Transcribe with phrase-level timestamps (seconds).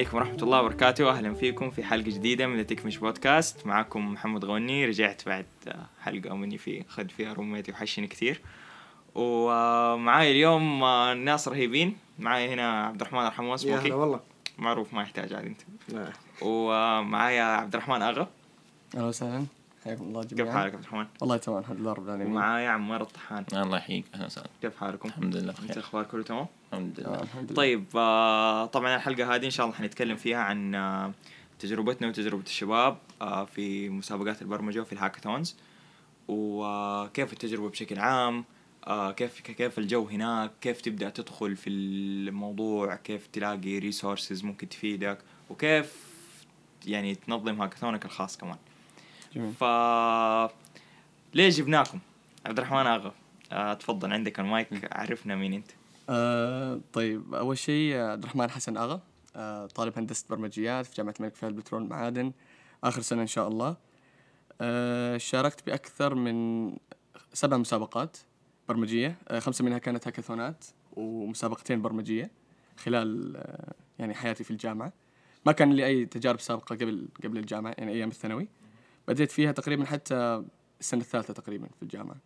[0.00, 1.10] عليكم ورحمة الله وبركاته.
[1.10, 5.46] أهلا فيكم في حلقة جديدة من تكمش بودكاست معكم محمد غني رجعت بعد
[6.02, 8.40] حلقة مني في أخذ فيها روميتي وحشني كثير.
[9.14, 10.84] ومعاي اليوم
[11.24, 14.20] ناس رهيبين معاي هنا عبد الرحمن الحموس يا هلا والله.
[14.58, 15.60] معروف ما يحتاج عاد أنت.
[15.92, 16.12] نعم.
[16.42, 18.28] ومعايا عبد الرحمن أغا.
[18.94, 19.46] أهلا وسهلا.
[19.84, 20.54] حياكم الله كيف جميعا.
[20.54, 22.26] حالك عبد الرحمن؟ والله تمام الحمد لله رب العالمين.
[22.26, 24.48] ومعايا عمار الطحان الله يحييك أهلا وسهلا.
[24.62, 27.22] كيف حالكم؟ الحمد لله أنت بخير الاخبار كله تمام؟ الحمد لله.
[27.22, 27.54] الحمد لله.
[27.54, 31.12] طيب آه، طبعا الحلقة هذه إن شاء الله حنتكلم فيها عن آه،
[31.58, 35.56] تجربتنا وتجربة الشباب آه، في مسابقات البرمجة وفي ال hackathons.
[36.28, 38.44] وكيف التجربة بشكل عام؟
[38.86, 45.18] آه، كيف كيف الجو هناك؟ كيف تبدأ تدخل في الموضوع؟ كيف تلاقي resources ممكن تفيدك؟
[45.50, 46.10] وكيف
[46.86, 48.56] يعني تنظم هاكاثونك الخاص كمان؟
[49.34, 49.52] جميل.
[49.52, 49.64] ف
[51.34, 51.98] ليش جبناكم؟
[52.46, 53.12] عبد الرحمن آغا
[53.52, 55.70] آه، تفضل عندك المايك عرفنا مين أنت.
[56.08, 59.00] آه طيب أول شيء آه، عبد الرحمن حسن آغا
[59.36, 62.32] آه طالب هندسة برمجيات في جامعة الملك فهد بترول المعادن
[62.84, 63.76] آخر سنة إن شاء الله.
[64.60, 66.70] آه شاركت بأكثر من
[67.32, 68.16] سبع مسابقات
[68.68, 69.16] برمجية.
[69.38, 70.64] خمسة منها كانت هاكاثونات
[70.96, 72.30] ومسابقتين برمجية
[72.76, 73.36] خلال
[73.98, 74.92] يعني حياتي في الجامعة.
[75.46, 78.48] ما كان لي أي تجارب سابقة قبل قبل الجامعة يعني أيام الثانوي.
[79.10, 80.44] بديت فيها تقريبا حتى
[80.80, 82.16] السنة الثالثة تقريبا في الجامعة.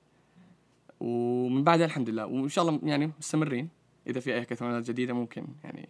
[1.01, 3.69] ومن بعدها الحمد لله وإن شاء الله يعني مستمرين.
[4.07, 5.89] إذا في أي هاكاثونات جديدة ممكن يعني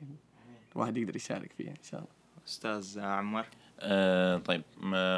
[0.73, 2.13] الواحد يقدر يشارك فيها إن شاء الله.
[2.47, 3.47] أستاذ عمار؟
[3.81, 4.63] آه طيب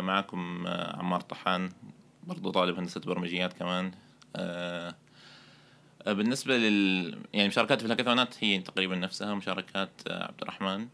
[0.04, 1.68] معكم آه عمار طحان
[2.26, 3.90] برضو طالب هندسة برمجيات كمان.
[4.36, 4.94] آه
[6.06, 10.88] آه، بالنسبة لل يعني مشاركاتي في الهاكاثونات هي تقريبا نفسها مشاركات آه عبد الرحمن.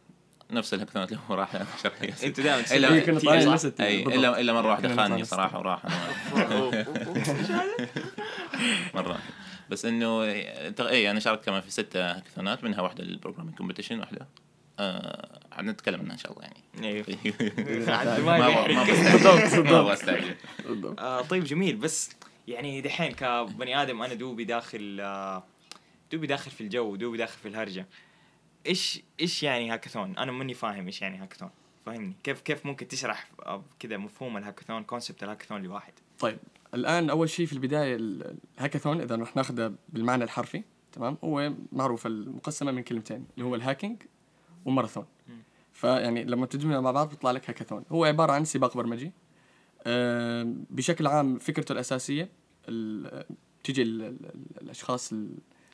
[0.53, 1.55] نفس الهاكاثونات اللي هو راح.
[2.25, 4.15] انت دائما.
[4.15, 5.83] إلا الا مرة واحدة كنا خانني صراحة وراح.
[8.95, 9.19] مرة.
[9.71, 10.23] بس إنه
[10.81, 14.29] إي أنا شاركت كمان في ستة هاكاثونات منها واحدة ال programming competition واحدة
[14.79, 16.63] آه حنتكلم عنها إن شاء الله يعني.
[16.83, 17.07] أيوه
[19.63, 19.93] ما.
[19.93, 20.35] بستعجل
[20.99, 21.77] آه طيب جميل.
[21.77, 22.11] بس
[22.49, 25.45] يعني دحين كبني آدم أنا دوبي داخل آه
[26.13, 27.87] دوبي داخل في الجو دوبي داخل في الهرجة.
[28.67, 31.51] إيش إيش يعني هاكاثون؟ أنا ماني فاهم إيش يعني هاكاثون.
[31.87, 36.39] فاهمني كيف كيف ممكن تشرح آه، كذا مفهوم الهاكاثون concept الهاكاثون لواحد؟ طيب
[36.75, 40.63] الآن أول شيء في البداية ال- الهاكاثون إذا رح ناخذه بالمعنى الحرفي
[40.93, 44.03] تمام؟ هو معروف المقسمة من كلمتين اللي هو ال hacking
[44.65, 45.07] وماراثون.
[45.73, 47.85] فيعني لما تجمع مع بعض بيطلع لك هاكاثون.
[47.93, 49.13] هو عبارة عن سباق برمجي.
[49.87, 52.29] آم، بشكل عام فكرته الأساسية
[52.69, 53.25] ال-
[54.63, 55.15] الأشخاص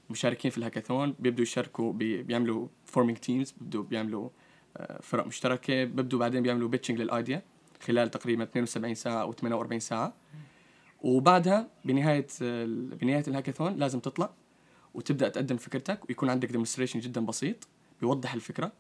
[0.09, 4.29] المشاركين في الهاكاثون بيبدوا يشاركوا بي- بيعملوا forming teams بيبدوا بيعملوا
[4.77, 7.43] آه، فرق مشتركة بيبدوا بعدين بيعملوا pitching لل idea
[7.83, 10.15] خلال تقريبا 72 ساعة أو 48 ساعة.
[11.03, 12.27] وبعدها بنهاية
[13.01, 14.31] بنهاية الهاكاثون لازم تطلع
[14.95, 17.69] وتبدأ تقدم فكرتك ويكون عندك demonstration جدا بسيط
[18.01, 18.73] بيوضح الفكرة.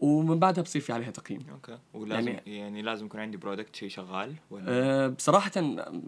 [0.00, 1.40] ومن بعدها بصير في عليها تقييم.
[1.52, 1.78] okay.
[1.94, 5.50] ولازم يعني, يعني- لازم يكون عندي product شيء شغال ولا؟ أه بصراحة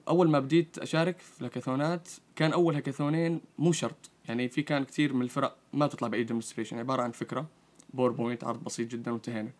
[0.08, 4.10] أول ما بديت أشارك في الهاكاثونات كان أول هاكاثونين مو شرط.
[4.28, 7.46] يعني في كان كثير من الفرق ما تطلع بأي demonstration عبارة عن فكرة
[7.94, 9.50] PowerPoint عرض بسيط جدا وانتهينا.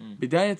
[0.00, 0.14] مم.
[0.20, 0.58] بداية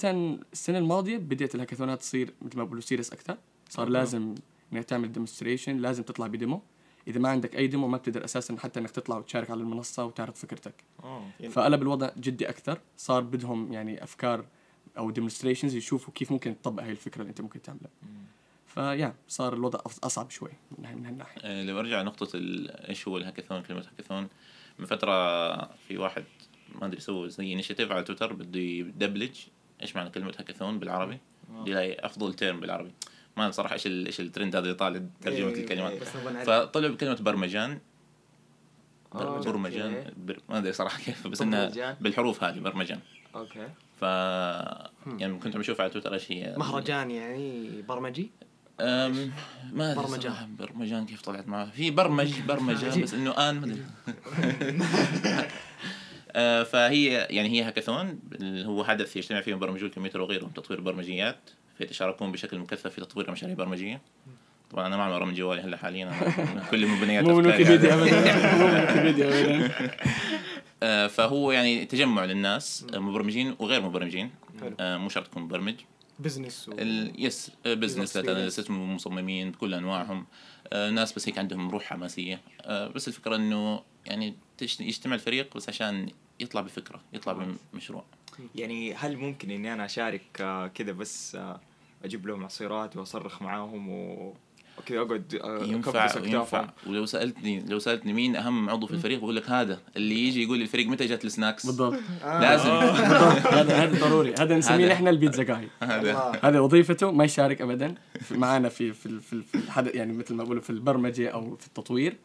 [0.53, 3.37] السنة الماضية بديت الهاكاثونات تصير مثل ما بقولوا serious أكثر.
[3.69, 3.93] صار okay.
[3.99, 4.35] لازم
[4.73, 6.63] إنك تعمل demonstration لازم تطلع ب demo.
[7.09, 10.35] إذا ما عندك أي demo ما بتقدر أساسا حتى إنك تطلع وتشارك على المنصة وتعرض
[10.35, 10.75] فكرتك.
[11.05, 11.31] أوه.
[11.51, 14.45] فقلب الوضع جدي أكثر صار بدهم يعني أفكار
[14.99, 17.91] أو demonstrations يشوفوا كيف ممكن تطبق هاي الفكرة اللي أنت ممكن تعملها.
[18.67, 21.41] فيا صار الوضع أصعب شوي من هالناحية.
[21.45, 22.03] آه، لو أرجع
[22.35, 24.29] ال- إيش هو الهاكاثون كلمة هاكاثون
[24.79, 26.25] من فترة في واحد
[26.81, 29.37] ما أدري سوى زي initiative على تويتر بده يدبلج
[29.83, 31.19] إيش معنى كلمة هاكاثون بالعربي؟
[31.67, 32.93] يلاقي أفضل term بالعربي.
[33.37, 36.03] ما صراحة إيش إيش الترند هذا اللي طالع ترجمة إيه، الكلمات.
[36.47, 37.79] فطلعوا بكلمة برمجان.
[39.15, 40.13] آه، برمجان.
[40.17, 40.39] بر...
[40.49, 41.97] ما أدري صراحة كيف بس انها برمجان.
[42.01, 43.01] بالحروف هذه برمجان.
[43.35, 43.69] okay.
[44.01, 44.03] ف
[45.21, 48.31] يعني كنت عم بشوف على تويتر إيش هي؟ مهرجان يعني برمجي؟
[48.81, 49.33] أم
[49.73, 50.57] ما أدري برمجان.
[50.59, 53.85] برمجان كيف طلعت معه؟ في برمج برمجة بس إنه آن ما أدري.
[56.33, 61.51] آه، فهي يعني هي هاكاثون اللي هو حدث يجتمع فيه مبرمجو الكمبيوتر وغيرهم تطوير برمجيات.
[61.79, 64.01] فيتشاركون بشكل مكثف في تطوير مشاريع برمجيه
[64.71, 66.13] طبعا أنا ما عم برمج جوالي هلأ حاليا
[66.71, 68.57] كل مبنيات مو من ويكيبيديا على- ابدا.
[68.59, 69.71] مو من ويكيبيديا ابدا.
[70.83, 74.31] آه، فهو يعني تجمع للناس آه، مبرمجين وغير مبرمجين.
[74.81, 75.75] آه، مو شرط تكون مبرمج.
[76.19, 76.73] business و...
[77.19, 80.27] yes business مصممين بكل أنواعهم.
[80.73, 82.41] ناس بس هيك عندهم روح حماسية.
[82.69, 84.35] بس الفكرة إنه يعني
[84.81, 86.09] يجتمع الفريق بس عشان
[86.41, 88.05] يطلع بفكرة يطلع بمشروع.
[88.55, 91.61] يعني هل ممكن إني أنا أشارك آه، كذا بس آه،
[92.05, 94.35] أجيب لهم عصيرات وأصرخ معاهم و
[94.87, 96.11] كذا أقعد آه، ينفع.
[96.25, 96.69] ينفع.
[96.87, 99.81] ولو سألتني لو سألتني مين أهم عضو في الفريق بقول لك هذا.
[99.97, 101.99] اللي يجي يقول للفريق متى جت ال snacks؟ بالضبط.
[102.25, 102.71] لازم.
[103.59, 104.35] هذا هذا ضروري.
[104.39, 104.93] هذا نسميه.
[104.93, 105.69] نحن البيتزا جاي
[106.43, 106.61] هذا.
[106.61, 107.95] وظيفته ما يشارك ابدا.
[108.31, 109.43] معانا في في في,
[109.95, 112.17] يعني مثل ما بقولوا في البرمجة أو في التطوير.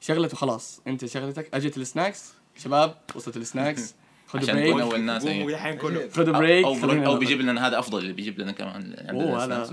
[0.00, 0.80] شغلته خلاص.
[0.86, 1.54] أنت شغلتك.
[1.54, 2.32] أجت ال snacks.
[2.56, 3.94] شباب وصلت ال snacks.
[4.30, 5.52] خذوا عشان نكون break اول ناس قوموا أيوة.
[5.52, 7.18] دحين كله خذوا break أو أو نضرب.
[7.18, 9.44] بيجيب لنا هذا أفضل اللي بيجيب لنا كمان عندنا اوه.
[9.44, 9.64] هذا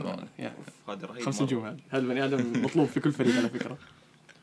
[1.26, 1.42] خمس.
[1.42, 3.78] نجوم هذا هذا البني آدم مطلوب في كل فريق على فكرة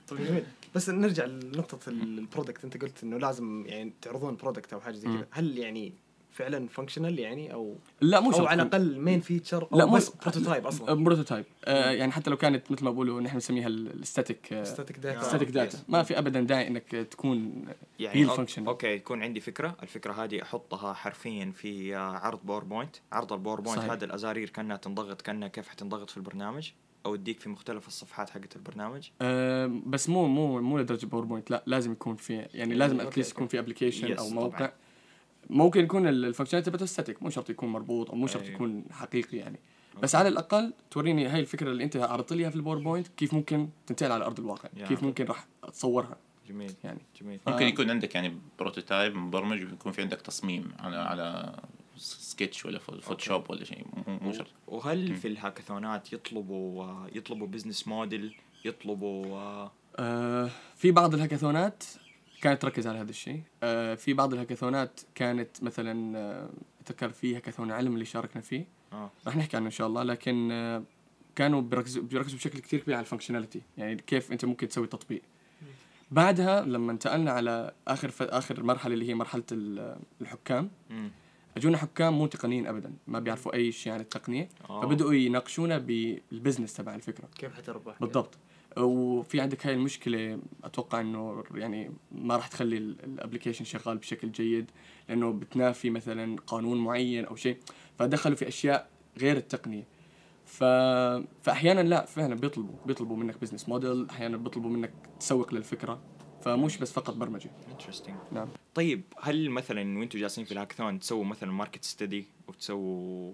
[0.08, 0.44] طيب جميل
[0.74, 5.08] بس نرجع لنقطة ال product أنت قلت إنه لازم يعني تعرضون product أو حاجة زي.
[5.08, 5.92] كذا هل يعني
[6.34, 8.46] فعلا functional يعني أو لا مو أو شرط.
[8.46, 10.94] على الأقل main feature أو لا، مو- بس prototype أصلا.
[11.04, 15.22] prototype آه يعني حتى لو كانت مثل ما بقولوا نحن نسميها ال static static data
[15.22, 17.64] static data ما في ابدا داعي إنك تكون
[17.98, 18.66] يعني هي أوك- ال function.
[18.66, 19.76] okay يكون عندي فكرة.
[19.82, 23.78] الفكرة هذه أحطها حرفيا في آه، عرض PowerPoint عرض ال PowerPoint.
[23.82, 26.70] هذا الأزارير كأنها تنضغط كأنها كيف حتنضغط في البرنامج.
[27.06, 29.08] أو تديك في مختلف الصفحات حقت البرنامج.
[29.22, 33.14] آه بس مو مو مو لدرجة PowerPoint لا لازم يكون في يعني لازم okay، at
[33.14, 33.30] least.
[33.32, 34.72] يكون في application أو طبعاً.
[35.50, 38.54] ممكن يكون ال functionality تبعته static مو شرط يكون مربوط أو مو شرط أيوه.
[38.54, 39.58] يكون حقيقي يعني
[40.02, 40.14] بس.
[40.14, 43.68] على الأقل توريني هاي الفكرة اللي أنت عرضت لي إياها في ال PowerPoint كيف ممكن
[43.86, 44.68] تنتقل على أرض الواقع.
[44.88, 46.16] كيف ممكن راح تصورها
[46.48, 47.68] جميل يعني جميل ممكن آه.
[47.68, 51.56] يكون عندك يعني prototype مبرمج ويكون في عندك تصميم على على
[51.96, 57.46] سكتش ولا فو- Photoshop ولا شيء مو- مو شرط وهل في الهاكاثونات يطلبوا آه، يطلبوا
[57.46, 61.84] business model يطلبوا آه، آه في بعض الهاكاثونات
[62.44, 63.42] كانت تركز على هذا الشيء.
[63.62, 66.50] آه في بعض الهاكاثونات كانت مثلا آه،
[66.80, 68.66] أتذكر في هاكاثون علم اللي شاركنا فيه.
[68.92, 69.10] آه.
[69.26, 70.82] راح نحكي عنه إن شاء الله لكن آه،
[71.36, 75.22] كانوا بيركزوا بيركزوا بشكل كثير كبير على ال functionality يعني كيف أنت ممكن تسوي تطبيق.
[76.10, 78.22] بعدها لما انتقلنا على آخر ف...
[78.22, 80.70] آخر مرحلة اللي هي مرحلة ال- الحكام.
[81.56, 84.82] أجونا حكام مو تقنيين ابدا ما بيعرفوا أي شيء عن التقنية آه.
[84.82, 87.28] فبدأوا يناقشونا بال business تبع الفكرة.
[87.38, 88.38] كيف حتربح؟ بالضبط.
[88.76, 94.70] وفي عندك هاي المشكلة أتوقع إنه يعني ما راح تخلي ال application شغال بشكل جيد
[95.08, 97.56] لأنه بتنافي مثلا قانون معين أو شيء
[97.98, 99.86] فدخلوا في أشياء غير التقنية.
[100.46, 100.64] ف...
[101.42, 106.00] فاحيانا لا فعلا بيطلبوا بيطلبوا منك business model أحيانا بيطلبوا منك تسوق للفكرة
[106.42, 107.50] فمش بس فقط برمجة.
[107.70, 108.48] interesting نعم.
[108.74, 113.32] طيب هل مثلا وأنتم جالسين في الهاكاثون تسووا مثلا market study وتسووا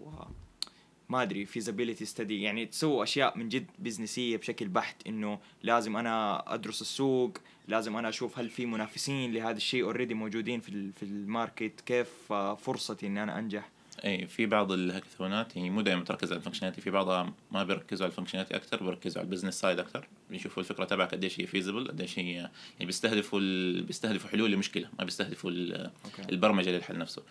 [1.10, 5.96] ما أدري feasibility study يعني تسووا أشياء من جد business يه بشكل بحت إنه لازم
[5.96, 11.02] أنا أدرس السوق لازم أنا أشوف هل في منافسين لهذا الشيء already موجودين في في
[11.02, 13.68] ال market كيف آه، فرصتي ان أنا أنجح.
[14.04, 18.04] أي في بعض الهاكاثونات يعني مو دائما تركز على ال functionality في بعضها ما بيركزوا
[18.06, 21.46] على ال functionality أكثر بيركزوا على ال business side أكثر بيشوفوا الفكرة تبعك قديش هي
[21.46, 22.50] feasible قديش هي يعني
[22.80, 23.82] بيستهدفوا ال...
[23.82, 25.90] بيستهدفوا حلول لمشكلة ما بيستهدفوا ال...
[26.30, 27.22] البرمجة للحل نفسه.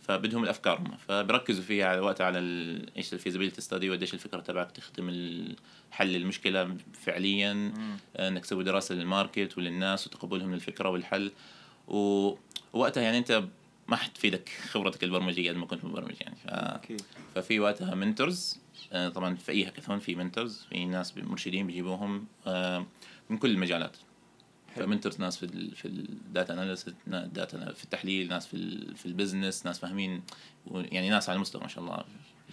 [0.00, 0.96] فبدهم الأفكار هم.
[1.08, 2.86] فبركزوا فيها على وقت على ال...
[2.96, 5.08] إيش ال feasibility study وقديش الفكرة تبعك تخدم
[5.90, 7.52] حل المشكلة فعليا.
[7.52, 7.96] مم.
[8.18, 11.32] إنك تسوي دراسة لل market وللناس وتقبلهم للفكرة والحل.
[11.88, 12.34] و-
[12.72, 13.44] ووقتها يعني أنت
[13.88, 16.36] ما حتفيدك خبرتك البرمجية قد ما كنت مبرمج يعني.
[16.36, 16.48] ف...
[17.34, 18.58] ففي وقتها mentors
[19.14, 22.86] طبعا في أي هاكاثون في mentors في ناس مرشدين بيجيبوهم آه،
[23.30, 23.96] من كل المجالات.
[24.76, 28.96] ف mentors ناس في ال في الـ data analysis data في التحليل ناس في ال
[28.96, 30.22] في ال business ناس فاهمين
[30.74, 32.04] يعني ناس على المستوى ما شاء الله.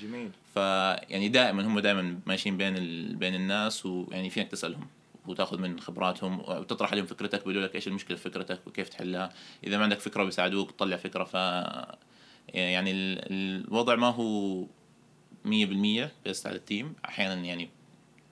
[0.01, 0.31] جميل.
[0.53, 3.15] فيعني دائما هم دائما ماشيين بين ال...
[3.15, 4.87] بين الناس ويعني فينك تسألهم.
[5.27, 9.33] وتاخذ من خبراتهم وتطرح عليهم فكرتك بيقولوا لك إيش المشكلة في فكرتك وكيف تحلها.
[9.63, 11.23] إذا ما عندك فكرة بيساعدوك تطلع فكرة.
[11.23, 11.33] ف
[12.53, 14.63] يعني ال- الوضع ما هو
[15.45, 16.93] 100% بس على ال team.
[17.05, 17.69] أحيانا يعني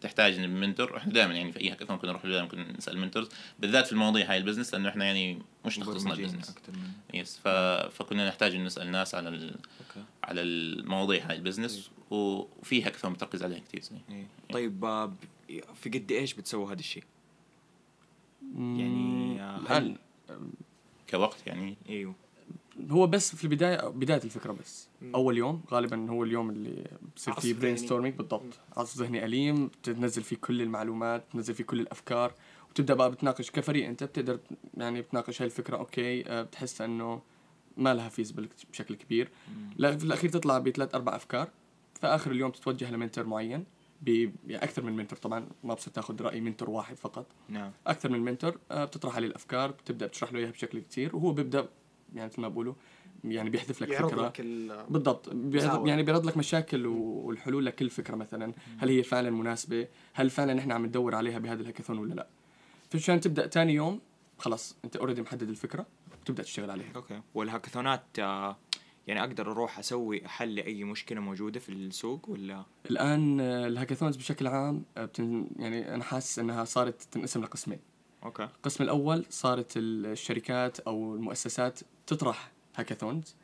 [0.02, 3.86] تحتاج mentor إحنا دائما يعني في أي هاكاثون كنا نروح دائما كنا نسأل mentors بالذات
[3.86, 6.56] في المواضيع هاي ال business لأنه إحنا يعني مش تخصصنا ال business.
[7.14, 7.48] yes ف...
[7.98, 9.56] فكنا نحتاج نسأل ناس على ال...
[10.24, 11.90] على المواضيع هاي ال business.
[12.12, 13.82] وفي هاكاثون بتركز عليها كثير.
[14.12, 14.28] إيه.
[14.54, 15.14] طيب آه،
[15.62, 17.04] في قد إيش بتسووا هذا الشيء؟
[18.58, 19.98] يعني الان
[21.10, 21.78] كوقت يعني.
[21.90, 22.16] إيوه.
[22.92, 24.88] هو بس في البداية بداية الفكرة بس.
[25.02, 25.16] مم.
[25.16, 27.78] أول يوم غالبا هو اليوم اللي بصير فيه brain.
[27.78, 28.60] storming بالضبط.
[28.78, 32.34] عصف ذهني أليم تنزل فيه كل المعلومات تنزل فيه كل الأفكار
[32.70, 33.88] وتبدأ بقى بتناقش كفريق.
[33.88, 34.40] أنت بتقدر
[34.78, 37.22] يعني بتناقش هاي الفكرة okay آه، بتحس إنه
[37.78, 39.30] ما لها feasible بشكل كبير.
[39.78, 41.50] لا في الأخير تطلع بثلاث أربع أفكار.
[42.02, 43.66] في آخر اليوم تتوجه ل mentor معين.
[44.04, 45.20] ب يعني من mentor.
[45.20, 47.26] طبعا ما بصير تاخذ رأي mentor واحد فقط.
[47.50, 47.72] نعم.
[47.88, 51.68] أكثر من mentor آه، بتطرح عليه الأفكار بتبدأ بتشرح له إياها بشكل كتير وهو بيبدأ
[52.16, 52.74] يعني مثل ما بقولوا
[53.24, 54.26] يعني بيحذف لك فكرة.
[54.28, 55.30] لك ال- بالضبط.
[55.30, 55.90] بيعرض مساوئ.
[55.90, 58.54] يعني بيعرض لك مشاكل والحلول لكل فكرة مثلا.
[58.78, 62.28] هل هي فعلا مناسبة؟ هل فعلا إحنا عم ندور عليها بهذا الهاكاثون ولا لا؟
[62.92, 64.00] فعشان تبدأ ثاني يوم
[64.38, 65.86] خلاص أنت already محدد الفكرة
[66.22, 66.92] وتبدا تشتغل عليها.
[66.96, 67.22] okay.
[67.34, 68.58] والهاكاثونات آه،
[69.08, 74.16] يعني أقدر أروح أسوي حل لاي مشكلة موجودة في السوق ولا؟ الآن آه، ال hackathons
[74.16, 77.80] بشكل عام آه، بتن يعني أنا حاسس إنها صارت تنقسم لقسمين.
[78.24, 78.44] okay.
[78.44, 83.36] القسم الأول صارت الشركات أو المؤسسات تطرح hackathons.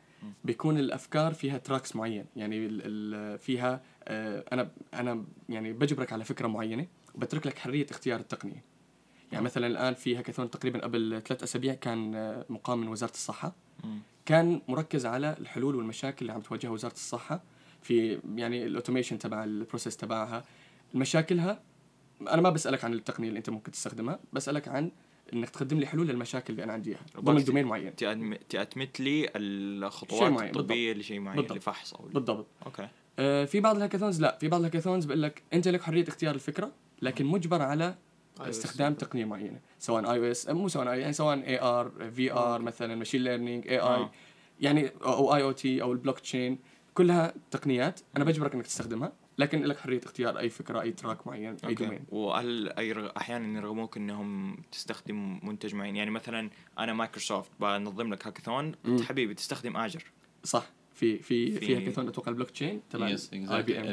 [0.44, 2.26] بيكون الأفكار فيها tracks معين.
[2.36, 7.86] يعني ال ال فيها آه، أنا أنا يعني بجبرك على فكرة معينة وبترك لك حرية
[7.90, 8.64] اختيار التقنية.
[9.32, 13.54] يعني مثلا الآن في هاكاثون تقريبا قبل ثلاث أسابيع كان مقام من وزارة الصحة.
[14.30, 17.42] كان مركز على الحلول والمشاكل اللي عم تواجهها وزارة الصحة
[17.82, 20.44] في يعني ال automation تبع ال process تبعها.
[20.94, 21.60] مشاكلها
[22.20, 24.90] أنا ما بسألك عن التقنية اللي أنت ممكن تستخدمها بسألك عن
[25.32, 27.00] إنك تقدم لي حلول للمشاكل اللي أنا عندي إياها.
[27.20, 27.96] ضمن domain معين.
[28.48, 31.56] تأتمت لي الخطوات الطبية لشيء معين بالضبط.
[31.58, 32.46] لفحص أو بالضبط.
[32.66, 32.88] okay.
[33.18, 34.38] آه، في بعض ال hackathons لا.
[34.40, 36.72] في بعض ال hackathons بقول لك أنت لك حرية اختيار الفكرة
[37.02, 37.94] لكن مجبر على
[38.48, 44.08] استخدام تقنية معينة سواء iOS مو سواء يعني سواء AR VR مثلا machine learning AI.
[44.60, 46.58] يعني أو IoT أو البلوك تشين
[46.94, 51.44] كلها تقنيات أنا بجبرك إنك تستخدمها لكن لك حرية اختيار أي فكرة أي track معين
[51.50, 51.74] أي okay.
[51.84, 58.12] domain وهل أي رغ- أحيانا يرغموك إنهم تستخدم منتج معين؟ يعني مثلا أنا مايكروسوفت بنظم
[58.14, 58.72] لك هاكاثون.
[59.08, 60.04] حبيبي تستخدم Azure
[60.44, 60.66] صح.
[60.94, 63.84] في في في- في هاكاثون أتوقع البلوك تشين تبع IBM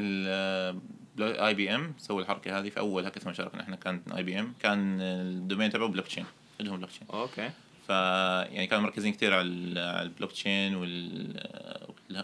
[1.20, 4.54] اي بي ام سووا الحركة هذه في أول هاكاثون شاركنا إحنا كان اي بي ام
[4.60, 6.26] كان ال domain تبعه بلوك تشين
[6.60, 7.50] عندهم blockchain okay.
[7.88, 11.44] ف يعني كانوا مركزين كثير على ال- على البلوك تشين وال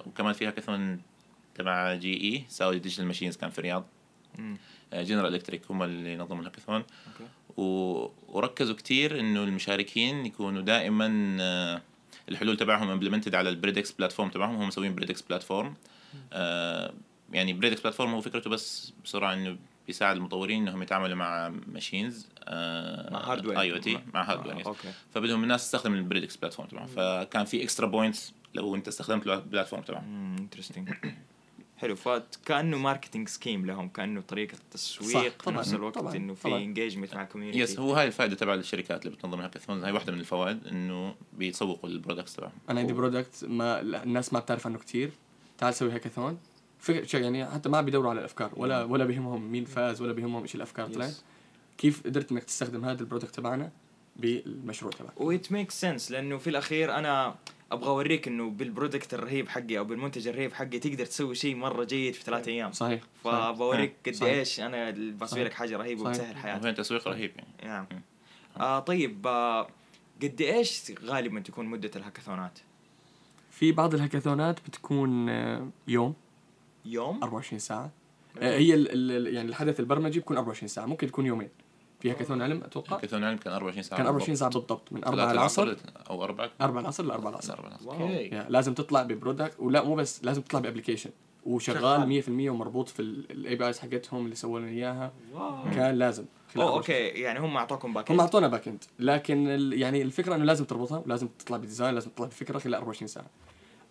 [0.06, 1.02] وكمان في هاكاثون
[1.56, 3.86] تبع GE Saudi digital machines كان في الرياض.
[4.94, 7.30] General Electric هم اللي نظموا الهاكاثون okay.
[7.58, 7.64] و...
[8.28, 11.82] وركزوا كثير إنه المشاركين يكونوا دائما آه،
[12.30, 15.74] الحلول تبعهم implemented على ال Predix platform تبعهم هم مسوين Predix platform
[16.34, 16.94] آه
[17.34, 23.14] يعني Predix platform هو فكرته بس بسرعة إنه بيساعد المطورين إنهم يتعاملوا مع machines آه
[23.14, 24.68] مع hardware IoT مع hardware آه،.
[24.68, 24.94] okay.
[25.14, 26.88] فبدهم الناس تستخدم ال Predix platform تبعهم.
[26.88, 30.36] فكان في extra points لو انت استخدمت ال platform تبعهم.
[30.40, 30.90] interesting
[31.78, 31.96] حلو.
[31.96, 36.48] فكانه marketing scheme لهم كأنه طريقة تسويق في طبعاً، نفس الوقت طبعاً، إنه في.
[36.48, 40.14] engagement مع ال community yes هو هاي الفائدة تبع الشركات اللي بتنظم الهاكاثون هاي واحدة
[40.14, 42.52] من الفوائد إنه بيتسوقوا ال products تبعهم.
[42.70, 45.12] أنا عندي product ما الناس ما بتعرف عنه كتير.
[45.58, 46.38] تعال سوي هاكاثون
[46.84, 50.42] فكرة شيء يعني حتى ما بيدوروا على الأفكار ولا ولا بيهمهم مين فاز ولا بيهمهم
[50.42, 50.94] إيش الأفكار Yes.
[50.94, 51.14] طلعت
[51.78, 53.72] كيف قدرت إنك تستخدم هذا ال product تبعنا
[54.16, 57.36] بالمشروع تبعك و it make sense لأنه في الأخير أنا
[57.72, 61.84] أبغى أوريك إنه بال product الرهيب حقي أو بالمنتج الرهيب حقي تقدر تسوي شيء مرة
[61.84, 64.34] جيد في ثلاث أيام صحيح فبوريك قد صحيح.
[64.34, 65.44] إيش أنا بسوي.
[65.44, 66.02] لك حاجة رهيبة.
[66.02, 67.86] وبتسهل حياتك تسويق رهيب يعني نعم
[68.58, 69.68] آه طيب آه
[70.24, 72.60] قد إيش غالبا تكون مدة الهاكاثونات؟
[73.52, 76.14] في بعض الهاكاثونات بتكون آه، يوم
[76.86, 77.92] يوم؟ 24 ساعة.
[78.40, 81.50] آه، هي ال ال يعني الحدث البرمجي بيكون 24 ساعة ممكن تكون يومين.
[82.00, 83.98] في هاكاثون علم أتوقع؟ هاكاثون علم كان 24 ساعة.
[83.98, 84.40] كان 24 بالضبط.
[84.54, 85.32] ساعة بالضبط من 4 ثلاثة
[85.64, 85.76] العصر.
[86.10, 87.54] أو 4 4 العصر ل 4 العصر.
[87.54, 87.88] 4 العصر.
[87.88, 88.02] wow.
[88.02, 91.10] okay لازم تطلع ب product ولا مو بس لازم تطلع ب application.
[91.46, 95.14] وشغال 100% ومربوط في ال APIs حقتهم اللي سووا لنا إياها.
[95.34, 95.64] wow.
[95.76, 96.26] كان لازم
[96.58, 97.22] أوه 24 okay.
[97.22, 100.98] يعني هم أعطوكم back هم أعطونا back end لكن ال يعني الفكرة إنه لازم تربطها
[101.00, 103.26] ولازم تطلع ب design لازم تطلع بفكرة خلال 24 ساعة.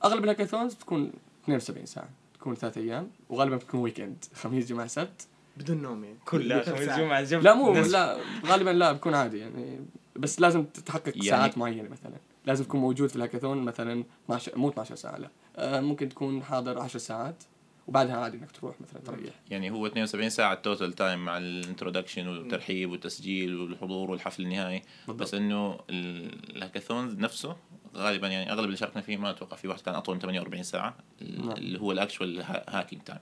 [0.05, 1.13] أغلب ال hackathons بتكون
[1.45, 2.09] 72 ساعة.
[2.43, 5.27] تكون ثلاث أيام وغالبا بتكون weekend خميس جمعة سبت.
[5.57, 9.39] بدون نوم يعني كلها كم خميس؟ جمعة سبت لا مو لا غالبا لا بكون عادي
[9.39, 9.81] يعني.
[10.17, 12.13] بس لازم تتحقق يعني- ساعات معينة مثلا.
[12.47, 15.29] لازم تكون موجود في الهاكاثون مثلا 12 مو 12 ساعة لا.
[15.57, 17.43] آه ممكن تكون حاضر 10 ساعات
[17.89, 19.35] وبعدها عادي إنك تروح مثلا تريح.
[19.51, 24.83] يعني هو 72 ساعة total time مع ال introduction والترحيب والتسجيل والحضور والحفل النهائي.
[25.07, 25.23] بالضبط.
[25.23, 27.57] بس إنه ال- الهاكاثون نفسه
[27.97, 30.97] غالبا يعني أغلب اللي شاركنا فيه ما أتوقع في واحد كان أطول من 48 ساعة
[31.21, 31.51] نعم.
[31.51, 33.21] اللي هو ال actual hacking time.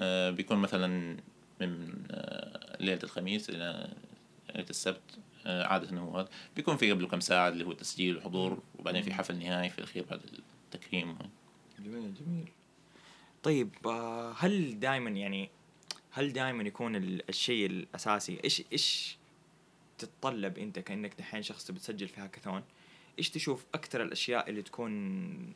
[0.00, 1.16] آه بيكون مثلا
[1.60, 3.88] من آه ليلة الخميس إلى
[4.54, 6.28] ليلة السبت آه عادة هو هذا.
[6.56, 10.04] بيكون في قبله كم ساعة اللي هو تسجيل وحضور وبعدين في حفل نهائي في الأخير
[10.10, 10.20] بعد
[10.74, 11.18] التكريم.
[11.78, 12.48] جميل جميل.
[13.42, 13.70] طيب
[14.36, 15.50] هل دائما يعني
[16.10, 19.16] هل دائما يكون ال- الشيء الأساسي إيش إيش
[19.98, 22.62] تتطلب أنت كأنك دحين شخص بتسجل في هاكاثون؟
[23.18, 25.52] إيش تشوف أكثر الأشياء اللي تكون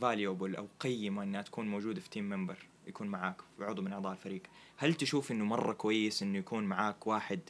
[0.00, 4.42] valuable أو قيمة إنها تكون موجودة في team member يكون معاك عضو من أعضاء الفريق؟
[4.76, 7.40] هل تشوف إنه مرة كويس إنه يكون معاك واحد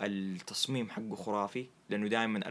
[0.00, 2.48] التصميم حقه خرافي؟ لأنه دائما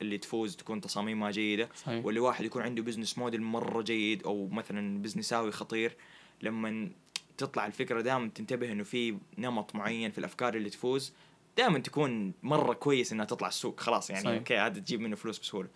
[0.00, 2.04] اللي تفوز تكون تصاميمها جيدة صحيح.
[2.04, 5.96] واللي واحد يكون عنده business model مرة جيد أو مثلا بزنساوي خطير
[6.42, 6.90] لما
[7.38, 11.12] تطلع الفكرة دائما تنتبه إنه في نمط معين في الأفكار اللي تفوز
[11.56, 13.80] دائما تكون مرة كويس إنها تطلع السوق.
[13.80, 14.36] خلاص يعني صحيح.
[14.36, 15.68] okay هذا تجيب منه فلوس بسهولة.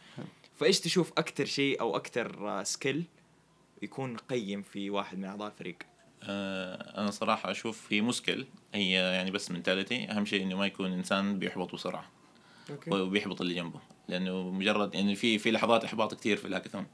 [0.54, 3.04] فإيش تشوف أكثر شيء أو أكثر skill
[3.82, 5.76] يكون قيم في واحد من أعضاء الفريق؟
[6.22, 10.92] آه، أنا صراحة أشوف هي مشكل هي يعني بس mentality أهم شيء إنه ما يكون
[10.92, 12.10] إنسان بيحبط بسرعة.
[12.70, 12.90] okay.
[12.90, 13.80] وبيحبط اللي جنبه.
[14.08, 16.86] لأنه مجرد يعني في في لحظات إحباط كثير في الهاكاثون.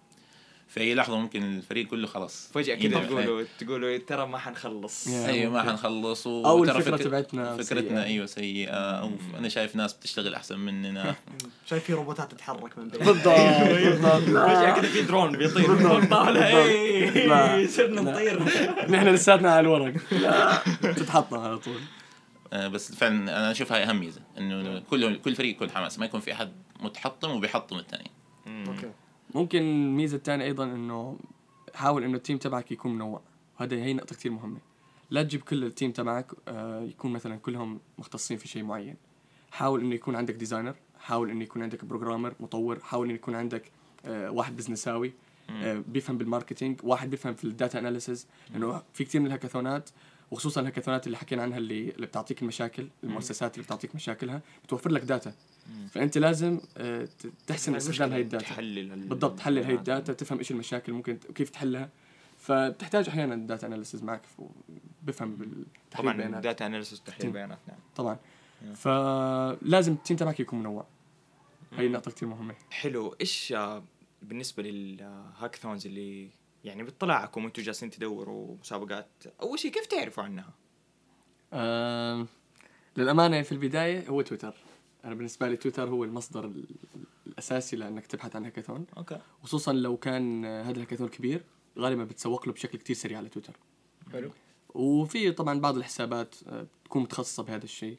[0.70, 2.50] في أي لحظة ممكن الفريق كله خلاص.
[2.54, 3.06] فجأة كذا ينتهي.
[3.06, 5.08] تقولوا تقولوا ترى ما حنخلص.
[5.08, 5.62] أيوه ما.
[5.62, 6.46] حنخلص و...
[6.46, 8.04] أو وترى الفكرة فكر- تبعتنا فكرتنا سيئة.
[8.04, 8.70] أيوه سيئة.
[8.74, 11.14] أو أنا شايف ناس بتشتغل أحسن مننا.
[11.70, 13.04] شايف في روبوتات تتحرك من بعيد.
[13.04, 13.26] بالضبط.
[13.68, 14.22] بالضبط.
[14.48, 15.74] فجأة كذا في درون بيطير.
[16.10, 16.64] لا.
[16.64, 18.00] إيه صرنا.
[18.00, 18.42] نطير.
[18.90, 19.94] نحن لساتنا على الورق.
[20.12, 21.80] لا تتحطم على طول.
[22.52, 25.98] آه، بس فعلا أنا أشوف هاي أهم ميزة إنه كل كل فريق يكون حماس.
[25.98, 28.10] ما يكون في أحد متحطم وبيحطم الثاني
[28.46, 28.90] okay.
[29.34, 31.18] ممكن الميزة الثانية أيضا إنه
[31.74, 33.22] حاول إنه ال team تبعك يكون منوع.
[33.60, 34.58] وهذا هي نقطة كثير مهمة.
[35.10, 38.96] لا تجيب كل ال team تبعك آه، يكون مثلا كلهم مختصين في شيء معين.
[39.50, 43.70] حاول إنه يكون عندك designer حاول إنه يكون عندك programmer مطور حاول إنه يكون عندك
[44.04, 45.12] آه، واحد بزنساوي
[45.50, 49.90] آه، بيفهم بال marketing واحد بيفهم في ال data analysis لأنه في كثير من الهاكاثونات
[50.30, 55.02] وخصوصا الهاكاثونات اللي حكينا عنها اللي اللي بتعطيك المشاكل المؤسسات اللي بتعطيك مشاكلها بتوفر لك
[55.02, 55.32] data
[55.90, 57.08] فأنت لازم آه،
[57.46, 58.44] تحسن استخدام هاي ال data.
[58.44, 60.12] تحلل ال- بالضبط تحلل هاي ال data.
[60.12, 61.88] تفهم إيش المشاكل ممكن ت- كيف تحلها.
[62.38, 64.22] فبتحتاج أحيانا data analyst معك
[65.02, 67.30] بفهم بالتحليل طبعا data analysis تحليل.
[67.32, 67.78] بيانات نعم.
[67.96, 68.18] طبعا.
[68.74, 70.86] فلازم ال team تبعك يكون منوع.
[71.78, 72.54] هاي نقطة كثير مهمة.
[72.70, 73.16] حلو.
[73.20, 73.82] إيش آه،
[74.22, 76.28] بالنسبة لل hackathons اللي
[76.64, 79.06] يعني بتطلعكم وأنتم جالسين تدوروا مسابقات؟
[79.42, 80.50] أول شيء كيف تعرفوا عنها؟
[81.52, 82.26] آم،
[82.96, 84.54] للأمانة في البداية هو تويتر
[85.04, 86.64] أنا بالنسبة لي تويتر هو المصدر ال-
[87.26, 88.86] الأساسي لأنك تبحث عن هاكاثون.
[88.96, 89.18] okay.
[89.42, 91.44] خصوصا لو كان آه، هذا الهاكاثون كبير
[91.78, 93.56] غالبا بتسوق له بشكل كتير سريع على تويتر.
[94.12, 94.30] حلو.
[94.74, 97.96] وفي طبعا بعض الحسابات آه، بتكون متخصصة بهذا الشيء.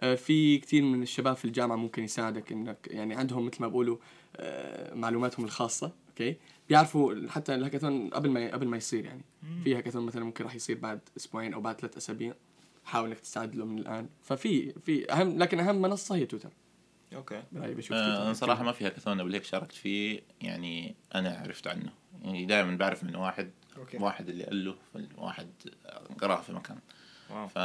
[0.00, 3.96] آه، في كثير من الشباب في الجامعة ممكن يساعدك إنك يعني عندهم مثل ما بقولوا
[4.36, 6.36] آه، معلوماتهم الخاصة okay؟
[6.68, 9.22] بيعرفوا حتى الهاكاثون قبل ما قبل ما يصير يعني.
[9.64, 12.34] في هاكاثون مثلا ممكن راح يصير بعد أسبوعين أو بعد ثلاث أسابيع.
[12.88, 14.08] حاول انك تستعد له من الآن.
[14.22, 16.50] ففي في أهم لكن أهم منصة هي تويتر.
[17.14, 17.42] okay.
[17.52, 18.22] برايي بشوف آه، تويتر.
[18.22, 21.92] أنا صراحة ما في هاكاثون قبل هيك شاركت فيه يعني أنا عرفت عنه.
[22.22, 23.96] يعني دائما بعرف من واحد okay.
[23.96, 24.74] واحد اللي قال له
[25.16, 25.48] واحد
[26.20, 26.78] قرأه في مكان.
[27.30, 27.48] wow.
[27.48, 27.56] ف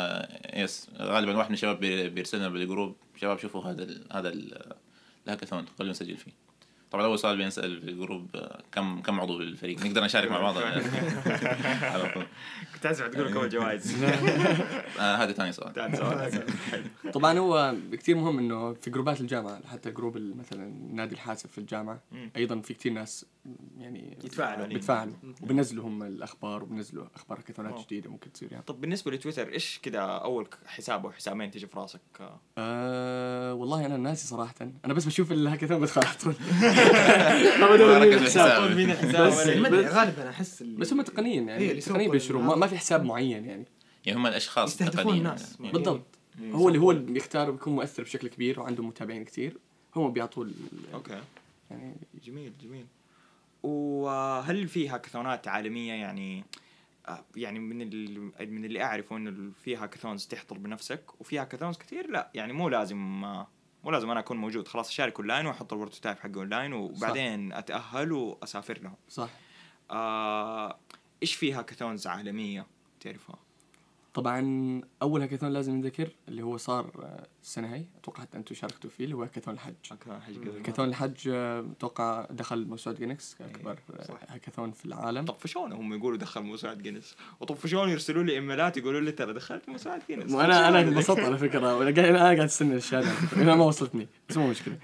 [0.53, 4.29] yes غالبا واحد من الشباب بي- بيرسل لنا بال group شباب شوفوا هذا ال هذا
[4.29, 4.73] ال
[5.25, 6.31] الهاكاثون خلونا نسجل فيه.
[6.93, 8.27] طبعا أول سؤال بينسأل في ال group
[8.71, 10.55] كم كم عضو بالفريق نقدر نشارك مع بعض.
[12.73, 14.03] كنت اسمع تقول كم جوائز.
[14.99, 15.73] آه، هذا ثاني سؤال.
[15.73, 16.43] تعال سؤال.
[17.13, 21.57] طبعا هو كثير مهم إنه في جروبات الجامعة حتى جروب ال- مثلا نادي الحاسب في
[21.57, 21.99] الجامعة.
[22.35, 23.25] أيضا في كثير ناس
[23.77, 24.65] يعني يتفاعلوا.
[24.65, 25.13] بيتفاعلوا.
[25.41, 27.85] وبنزلوا هم الأخبار وبنزلوا أخبار هاكاثونات.
[27.85, 28.63] جديدة ممكن تصير يعني.
[28.63, 33.85] طب بالنسبة لتويتر إيش كذا أول حساب أو حسابين تجي في راسك؟ آه، آه والله
[33.85, 34.55] أنا ناسي صراحة.
[34.85, 36.35] أنا بس بشوف الهاكاثون بدخل على طول
[37.59, 38.13] ما بدور ما مين
[38.89, 39.57] الحساب.
[39.57, 41.73] مين غالبا أحس بس هم تقنيين يعني.
[41.73, 42.55] تقنيين بيشروا.
[42.55, 43.65] ما, في حساب معين يعني.
[44.05, 45.57] يعني هم الأشخاص يستهدفون التقنيين الناس.
[45.59, 45.71] يعني.
[45.71, 46.05] بالضبط.
[46.41, 49.57] هو اللي هو اللي بيختار بيكون مؤثر بشكل كبير وعنده متابعين كثير
[49.95, 50.45] هم بيعطوا
[50.93, 51.21] okay.
[51.71, 52.85] يعني جميل جميل.
[53.63, 56.43] وهل في هاكاثونات عالمية يعني
[57.07, 62.09] آه، يعني من ال- من اللي أعرفه إنه في hackathons تحضر بنفسك وفي hackathons كثير
[62.11, 63.47] لا يعني مو لازم آه،
[63.83, 64.67] مو لازم أنا أكون موجود.
[64.67, 68.95] خلاص أشارك أونلاين وأحط ال prototype حقي أونلاين وبعدين أتأهل وأسافر لهم.
[69.09, 69.29] صح.
[69.91, 70.79] آه
[71.23, 72.65] إيش في hackathons عالمية
[72.99, 73.35] تعرفها؟
[74.13, 78.89] طبعا أول هاكاثون لازم نذكر اللي هو صار آه، السنة هاي أتوقع حتى أنتم شاركتوا
[78.89, 79.73] فيه اللي هو هاكاثون الحج.
[80.09, 84.19] هاكاثون الحج آه، أتوقع دخل موسوعه جينيس كاكبر آه، صح.
[84.29, 85.25] هاكاثون في العالم.
[85.25, 90.01] طفشونا هم يقولوا دخل موسوعه جينيس وطفشوني يرسلوا لي إيميلات يقولوا لي ترى دخلت موسوعه
[90.07, 91.77] جينيس وأنا أنا انبسطت على فكرة.
[91.77, 93.11] وأنا قاعد أنا قاعد أستنى الشهادة.
[93.37, 94.77] لأنها ما وصلتني بس مو مشكلة.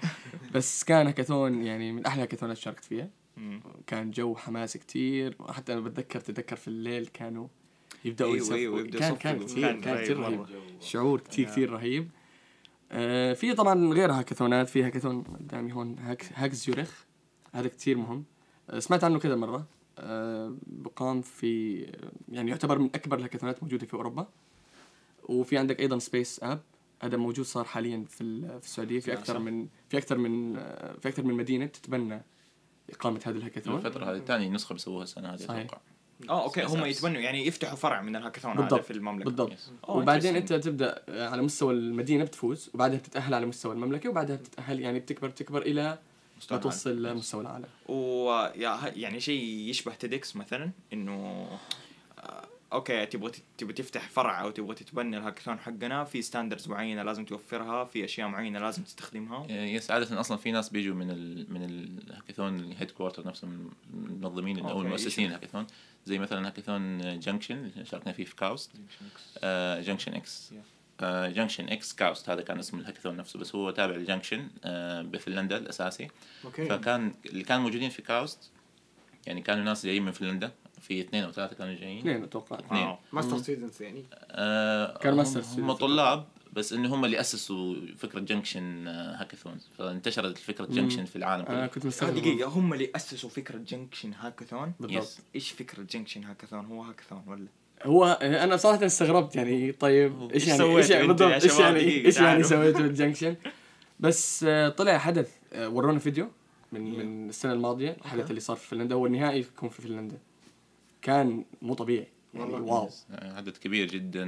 [0.54, 3.10] بس كان هاكاثون يعني من أحلى الهاكاثونات شاركت فيها.
[3.86, 5.36] كان جو حماسي كتير.
[5.38, 7.48] وحتى أنا بتذكر تتذكر في الليل كانوا
[8.04, 9.16] يبدأوا أيوة، أيوة، يبدأوا كان.
[9.16, 10.46] كان كثير كان كثير رهيب.
[10.80, 12.10] شعور كثير كثير رهيب.
[12.92, 17.04] آه في طبعا غير هاكاثونات في هاكاثون قدامي هون Hack HackZurich
[17.52, 18.24] هذا كثير مهم.
[18.70, 19.66] آه سمعت عنه كذا مرة.
[19.98, 21.80] آه بقام في
[22.28, 24.28] يعني يعتبر من أكبر الهاكاثونات موجودة في أوروبا.
[25.28, 26.60] وفي عندك أيضا Space App.
[27.02, 29.00] هذا موجود صار حاليا في في السعودية.
[29.00, 29.40] في أكثر صح.
[29.40, 32.22] من في أكثر من آه، في أكثر من مدينة تتبنى
[32.90, 33.76] إقامة هذا الهاكاثون.
[33.76, 35.44] الفترة هذه ثاني نسخة بيسووها السنة هذه.
[35.44, 35.80] أتوقع.
[36.28, 36.84] آه أوكي هم.
[36.84, 39.52] يتبنوا يعني يفتحوا فرع من الهاكاثون هذا في المملكة بالضبط.
[39.86, 40.36] Oh, وبعدين.
[40.36, 45.30] أنت تبدأ على مستوى المدينة بتفوز وبعدها بتتأهل على مستوى المملكة وبعدها بتتأهل يعني بتكبر
[45.30, 45.98] تكبر إلى ما
[46.38, 46.58] مستوى.
[46.58, 47.64] توصل لمستوى العالم
[48.66, 51.58] ه- يعني شيء يشبه TEDx مثلا إنه آه،
[52.72, 57.84] أوكي تبغى تبغى تفتح فرع أو تبغى تتبنى الهاكاثون حقنا في standards معينة لازم توفرها
[57.84, 59.46] في أشياء معينة لازم تستخدمها.
[59.50, 64.82] yes عادة أصلا في ناس بيجوا من ال من الهاكاثون ال headquarter نفسهم المنظمين أو
[64.82, 65.66] المؤسسين؟ الهاكاثون.
[66.06, 68.70] زي مثلا هاكاثون Junction اللي شاركنا فيه في كاوست
[69.86, 74.48] JunctionX JunctionX KAUST هذا كان اسم الهاكاثون نفسه بس هو تابع ل Junction
[75.10, 76.08] بفنلندا الأساسي.
[76.44, 76.66] أوكي.
[76.66, 78.50] فكان اللي كانوا موجودين في كاوست
[79.26, 80.52] يعني كانوا ناس جايين من فنلندا.
[80.80, 81.98] في اثنين أو ثلاثة كانوا جايين.
[81.98, 82.58] اثنين أتوقع.
[82.58, 82.96] اثنين.
[83.12, 84.04] ماستر students يعني.
[84.30, 85.72] آه كانوا هم- ماستر هم.
[85.72, 91.56] طلاب بس إنه هم اللي أسسوا فكرة Junction hackathons فانتشرت فكره Junction في العالم أنا
[91.58, 91.66] كله.
[91.66, 92.48] كنت آه، مستغرب دقيقة.
[92.48, 95.18] هم اللي أسسوا فكرة Junction hackathon بالضبط.
[95.34, 97.46] إيش فكرة Junction hackathon هو هاكاثون ولا؟
[97.82, 99.72] هو أنا صراحة استغربت يعني.
[99.72, 102.42] طيب إيش إيش يعني؟ إيش يعني؟ بالضبط إيش؟ يعني؟ إيش يعني.
[102.42, 103.36] سويتوا ال Junction
[104.00, 105.30] بس آه، طلع حدث.
[105.52, 106.28] آه، ورونا فيديو
[106.72, 108.94] من من السنة الماضية الحدث اللي صار في فنلندا.
[108.94, 110.18] هو النهائي يكون في فنلندا.
[111.02, 112.06] كان مو طبيعي.
[112.34, 112.72] يعني والله.
[112.72, 112.88] wow.
[113.10, 114.24] آه، عدد كبير جدا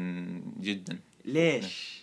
[0.61, 0.99] جدا.
[1.25, 2.03] ليش؟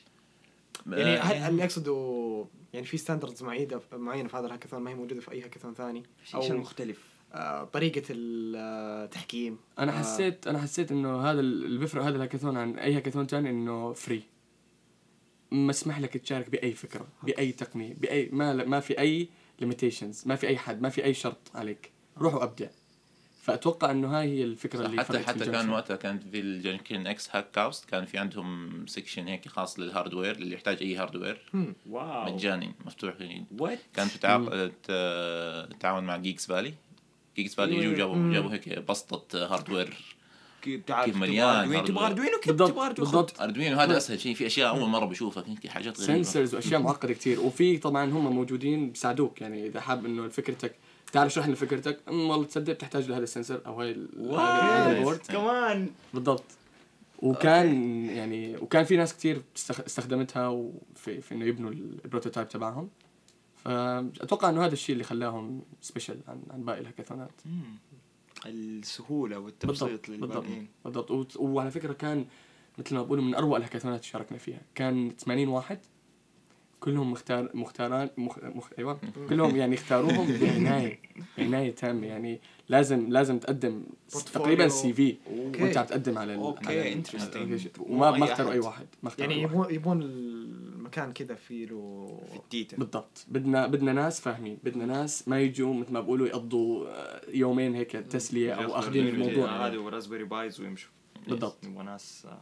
[0.88, 4.96] يعني آه، هل هل يقصدوا يعني في standards معينه معينة في هذا الهاكاثون ما هي
[4.96, 6.04] موجودة في أي هاكاثون ثاني.
[6.36, 9.58] إيش المختلف؟ آه طريقة التحكيم.
[9.80, 13.28] أنا آه، حسيت أنا حسيت إنه هذا ال- اللي بيفرق هذا الهاكاثون عن أي هاكاثون
[13.28, 14.24] ثاني إنه free
[15.52, 19.28] مسمح لك تشارك بأي فكرة بأي تقنية بأي ما ما في أي
[19.60, 21.92] limitations ما في أي حد ما في أي شرط عليك.
[22.18, 22.68] روح وأبدع.
[23.50, 25.70] فأتوقع إنه هاي هي الفكرة اللي حتى في حتى كان.
[25.70, 30.36] وقتها كانت في ال JunctionX هاك KAUST كان في عندهم section هيك خاص لل hardware
[30.36, 31.42] اللي يحتاج أي hardware.
[31.90, 32.34] wow.
[32.34, 33.14] مجاني مفتوح؟
[33.94, 36.74] كانت بتعاق- ت- تعاون مع Geeks Valley
[37.38, 39.94] Geeks Valley اجوا جابوا جابوا هيك بسطة hardware
[40.62, 42.06] كيف تعال كيف مليان تبغى hardware.
[42.08, 43.42] Arduino وكيف بالضبط تبغى Arduino بالضبط.
[43.42, 46.24] Arduino هذا أسهل شيء في أشياء أول مرة بشوفها هيك حاجات غريبة.
[46.24, 50.76] sensors وأشياء معقدة كثير وفي طبعا هم موجودين بيساعدوك يعني إذا حاب إنه فكرتك
[51.12, 55.90] تعال اشرح لنا فكرتك؟ والله تصدق بتحتاج لهذا ال sensor أو هاي ال board كمان
[56.14, 56.44] بالضبط.
[57.20, 62.90] وكان يعني وكان في ناس كثير استخ- استخدمتها وفي في إنه يبنوا ال prototype تبعهم.
[63.66, 67.32] فاتوقع إنه هذا الشيء اللي خلاهم special عن عن باقي الهاكاثونات.
[67.46, 67.76] مم.
[68.46, 70.68] السهولة والتبسيط بالضبط بالضبط للباقيين.
[70.86, 71.12] بالضبط.
[71.12, 72.26] وت- وعلى فكرة كان
[72.78, 74.62] مثل ما بقولوا من أروع الهاكاثونات اللي شاركنا فيها.
[74.76, 75.80] كان 80 واحد.
[76.80, 78.40] كلهم مختار مختاران مخ...
[78.44, 78.70] مخ...
[78.80, 81.00] أيوه كلهم يعني اختاروهم بعناية
[81.38, 82.40] بعناية تامة يعني
[82.70, 83.84] لازم لازم تقدم.
[84.34, 85.18] تقريبا سي في.
[85.62, 86.54] وأنت عم تقدم على ال...
[86.66, 88.52] على ال- وما ما اختاروا.
[88.52, 89.44] أي واحد ما اختاروا يعني.
[89.44, 95.28] يبون يبون المكان كذا فيه له في التيتا بالضبط بدنا بدنا ناس فاهمين بدنا ناس
[95.28, 99.82] ما يجوا مثل ما بقولوا يقضوا آه، يومين هيك تسلية أو أخذين الموضوع هذا و
[99.82, 100.92] Raspberry Pis ويمشوا
[101.28, 101.66] بالضبط.
[101.66, 102.42] نبغى ناس آه،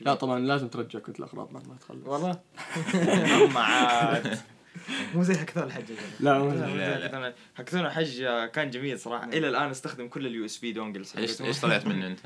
[0.00, 2.06] لا طبعا لازم ترجع كتله الأغراض بعد ما تخلص.
[2.06, 2.40] والله؟
[3.50, 4.38] اما عاد.
[5.14, 5.84] مو زي هاكاثون الحج
[6.20, 9.24] لا ما- لا حكيتونا الحج آه، كان جميل صراحة.
[9.28, 11.16] إلى الآن استخدم كل ال USB dongles.
[11.16, 12.18] إيش طلعت منه أنت؟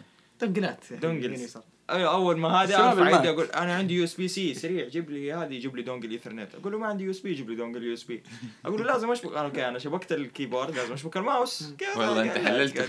[0.44, 1.58] دنقلات dongles.
[1.90, 3.18] أيوه أول ما هذا ارفع.
[3.18, 6.54] يدي أقول أنا عندي USB-C سريع جيب لي هذه جيب لي dongle Ethernet.
[6.55, 8.22] أقول له ما عندي USB جيب لي dongle USB.
[8.66, 11.72] أقول له لازم أشبك أنا أوكي أنا شبكت ال keyboard لازم أشبك الماوس.
[11.78, 12.78] كيف والله أنت حللت.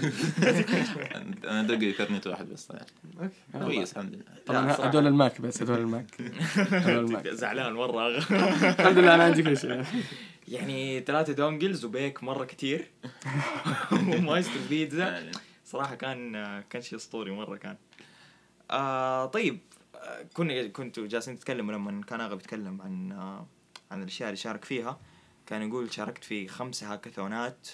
[1.46, 3.66] أنا دق إيثرنت واحد بس أوكي.
[3.66, 4.24] كويس الحمد لله.
[4.46, 4.72] طبعا.
[4.90, 7.28] هدول الماك بس هدول الماك.
[7.28, 8.08] زعلان مرة.
[8.18, 9.84] الحمد لله أنا عندي كل شيء
[10.48, 12.88] يعني ثلاثة دونجلز وبيك مرة كتير.
[13.92, 15.32] ومايسترو بيتزا.
[15.74, 16.32] صراحة كان
[16.62, 17.78] كان شيء أسطوري مرة كان.
[18.72, 19.60] آه طيب
[20.34, 23.46] كنا كنتوا جالسين تتكلموا لما كان آغا بيتكلم عن آه
[23.92, 25.00] عن الأشياء اللي شارك فيها
[25.46, 27.68] كان يقول شاركت في خمس هاكاثونات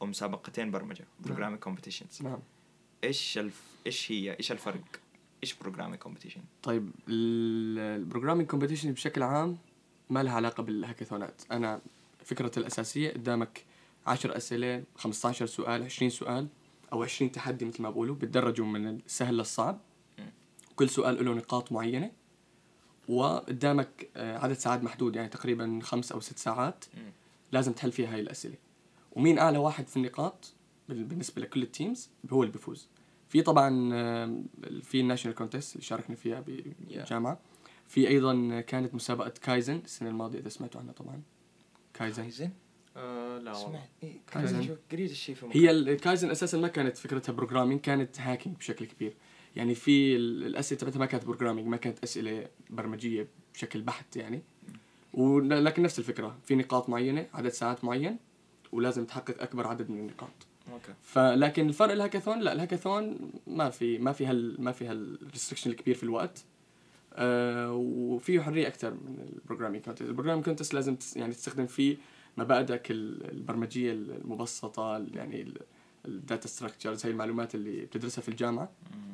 [0.00, 2.38] ومسابقتين برمجة programming competitions نعم.
[3.04, 3.62] إيش الف...
[3.86, 4.84] إيش هي إيش الفرق؟
[5.42, 9.58] إيش بروجرامينج competition؟ طيب ال programming competition بشكل عام
[10.10, 11.42] ما لها علاقة بالهاكاثونات.
[11.52, 11.80] أنا
[12.24, 13.64] فكرة الأساسية قدامك
[14.06, 16.48] 10 أسئلة 15 سؤال 20 سؤال.
[16.92, 19.80] أو 20 تحدي مثل ما بقولوا بتدرجوا من السهل للصعب.
[20.76, 22.10] كل سؤال له نقاط معينة
[23.08, 26.84] وقدامك آه، عدد ساعات محدود يعني تقريبا خمس أو ست ساعات.
[27.52, 28.54] لازم تحل فيها هاي الأسئلة.
[29.12, 30.52] ومين أعلى واحد في النقاط
[30.88, 32.88] بال- بالنسبة لكل ال teams هو اللي بيفوز
[33.28, 34.46] في طبعا آم،
[34.82, 37.38] في ال national contest اللي شاركنا فيها بالجامعة
[37.88, 41.22] في أيضا كانت مسابقة كايزن السنة الماضية إذا سمعتوا عنها طبعا.
[41.94, 42.50] كايزن
[42.98, 43.68] آه لا والله.
[43.68, 44.56] سمعت إيه، كايزن.
[44.58, 49.12] كايزن قريت الشيء في هي الكايزن أساسا ما كانت فكرتها programming كانت hacking بشكل كبير.
[49.56, 54.42] يعني في ال- الأسئلة تبعتها ما كانت programming ما كانت أسئلة برمجية بشكل بحت يعني.
[55.14, 56.38] ول- لكن نفس الفكرة.
[56.44, 58.16] في نقاط معينة عدد ساعات معين
[58.72, 60.30] ولازم تحقق أكبر عدد من النقاط.
[60.72, 60.92] أوكي.
[61.02, 65.94] فلكن الفرق الهاكاثون لا الهاكاثون ما في ما في هال ما في هال restriction الكبير
[65.94, 66.44] في الوقت.
[67.14, 71.96] آه وفيه حرية أكثر من ال programming contest ال programming contest لازم يعني تستخدم فيه
[72.36, 75.52] مبادئك ال- البرمجية المبسطة ال- يعني
[76.06, 78.70] ال data structures هي المعلومات اللي بتدرسها في الجامعة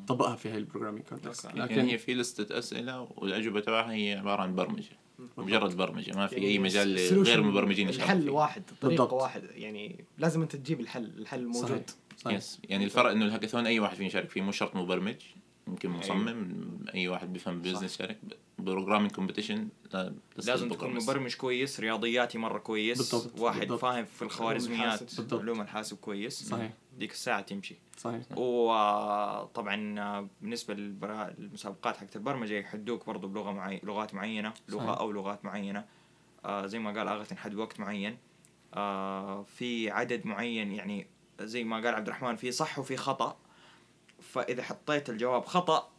[0.09, 1.59] طبقها في هاي ال programming contest okay.
[1.59, 4.85] لكن هي في لستة أسئلة والأجوبة تبعها هي عبارة عن برمجة.
[5.39, 8.31] مجرد برمجة ما في يعني أي مجال لغير مبرمجين يشاركوا الحل فيه.
[8.31, 9.13] واحد طريقة بالضبط.
[9.13, 11.63] واحد يعني لازم أنت تجيب الحل الحل موجود.
[11.69, 11.83] صحيح.
[12.19, 12.37] صحيح.
[12.37, 15.17] yes يعني الفرق إنه الهاكاثون أي واحد فينا يشارك فيه مو شرط مبرمج.
[15.69, 16.55] يمكن مصمم
[16.95, 18.19] أي واحد بيفهم business يشارك
[18.59, 19.69] programming competition
[20.37, 23.81] لازم تكون مبرمج كويس رياضياتي مرة كويس بالضبط، واحد بالضبط.
[23.81, 25.33] فاهم في الخوارزميات.
[25.33, 26.73] علوم الحاسب كويس صحيح.
[26.99, 27.77] ديك الساعة تمشي.
[27.97, 28.23] صحيح.
[28.37, 33.81] وطبعا بالنسبة للمسابقات حقت البرمجة يحدوك برضو بلغة معي...
[33.83, 34.99] لغات معينة لغة صحيح.
[34.99, 35.85] أو لغات معينة.
[36.45, 38.19] آه زي ما قال اغا تنحد وقت معين.
[38.75, 41.07] آه في عدد معين يعني
[41.41, 43.37] زي ما قال عبد الرحمن في صح وفي خطأ.
[44.33, 45.91] فإذا حطيت الجواب خطأ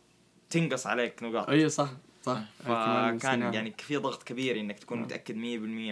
[0.49, 1.49] تنقص عليك نقاط.
[1.49, 1.89] إي صح
[2.23, 2.41] صح.
[2.59, 3.53] فكان.
[3.53, 5.05] يعني في ضغط كبير إنك تكون نعم.
[5.05, 5.38] متأكد 100%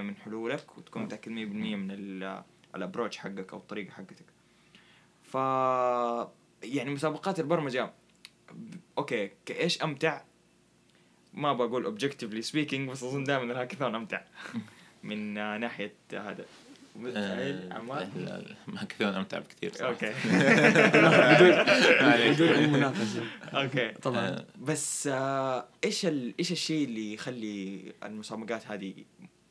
[0.01, 1.35] من حلولك وتكون متأكد 100%
[1.75, 2.43] من ال-
[2.75, 4.25] ال approach حقك أو الطريقة حقتك.
[5.23, 5.33] ف
[6.63, 7.93] يعني مسابقات البرمجة
[8.97, 10.21] okay كإيش أمتع؟
[11.33, 14.21] ما بقول objectively speaking بس أظن دائما الهاكاثون أمتع
[15.03, 16.45] من آه، ناحية هذا.
[17.15, 20.13] آه، عمار لا، لا، هاكاثون امتع بكثير صراحة okay
[22.33, 26.33] بدون أي مناقشه okay طبعا آه، بس آه إيش ال...
[26.39, 28.93] إيش الشيء اللي يخلي المسابقات هذه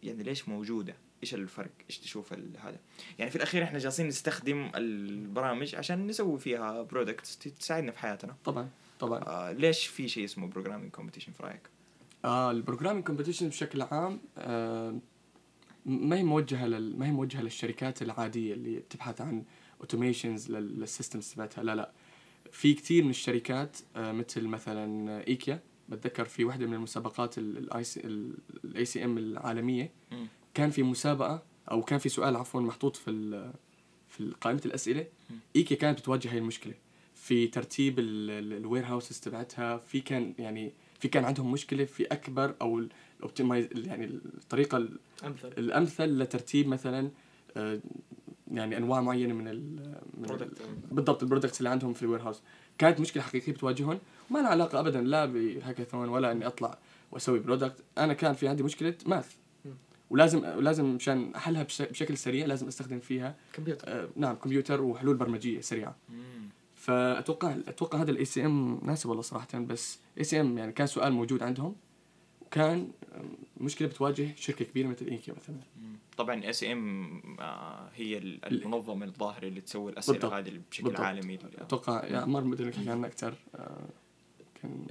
[0.03, 2.77] يعني ليش موجودة؟ إيش الفرق؟ إيش تشوف ال- هذا؟
[3.19, 8.37] يعني في الأخير إحنا جالسين نستخدم البرامج عشان نسوي فيها products تساعدنا في حياتنا.
[8.45, 8.69] طبعا
[9.01, 11.61] طبعا آه ليش في شيء اسمه programming competition في رأيك؟
[12.25, 14.99] آه ال programming competition بشكل عام آه
[15.87, 16.99] ما هي موجهة لل...
[16.99, 19.45] ما هي موجهة للشركات العادية اللي بتبحث عن
[19.81, 21.65] automations لل systems تبعتها.
[21.65, 21.93] لا لا.
[22.53, 25.63] في كثير من الشركات آه مثل مثلا إيكيا.
[25.89, 29.91] بتذكر في واحدة من المسابقات ال ACM العالمية.
[30.55, 33.53] كان في مسابقة أو كان في سؤال عفوا محطوط في
[34.09, 35.07] في قائمة الأسئلة.
[35.57, 36.75] إيكيا كانت بتواجه هاي المشكلة.
[37.15, 39.77] في ترتيب ال warehouses تبعتها.
[39.79, 41.85] في كان يعني في كان عندهم مشكلة.
[41.85, 42.87] في أكبر أو
[43.23, 47.11] ال optimize يعني الطريقة ال- امثل الأمثل لترتيب مثلا
[47.57, 47.81] آه،
[48.51, 49.63] يعني أنواع معينة من ال
[50.19, 50.51] من ال-
[50.93, 52.43] بالضبط ال products اللي عندهم في ال warehouse
[52.79, 53.99] كانت مشكلة حقيقية بتواجههم.
[54.31, 56.79] وما لها علاقة ابدا لا بهاكاثون ولا إني أطلع
[57.13, 59.35] وأسوي product أنا كان في عندي مشكلة math.
[60.11, 63.85] ولازم ولازم مشان أحلها بش- بشكل سريع لازم أستخدم فيها كمبيوتر.
[63.89, 65.97] آه، نعم كمبيوتر وحلول برمجية سريعة.
[66.09, 66.49] مم.
[66.77, 71.75] فأتوقع أتوقع هذا ال ACM ناسب والله صراحة بس ACM يعني كان سؤال موجود عندهم.
[72.53, 73.25] وكان آه،
[73.61, 75.57] مشكلة بتواجه شركة كبيرة مثل ايكيا مثلا.
[76.17, 77.23] طبعا ACM
[77.95, 80.39] هي ال- المنظمة الظاهرة اللي تسوي الاسئله.
[80.39, 81.01] هذه بشكل بالضبط.
[81.01, 83.89] عالمي أتوقع يا عمار بدنا نحكي عنها أكثر آه،
[84.63, 84.87] كان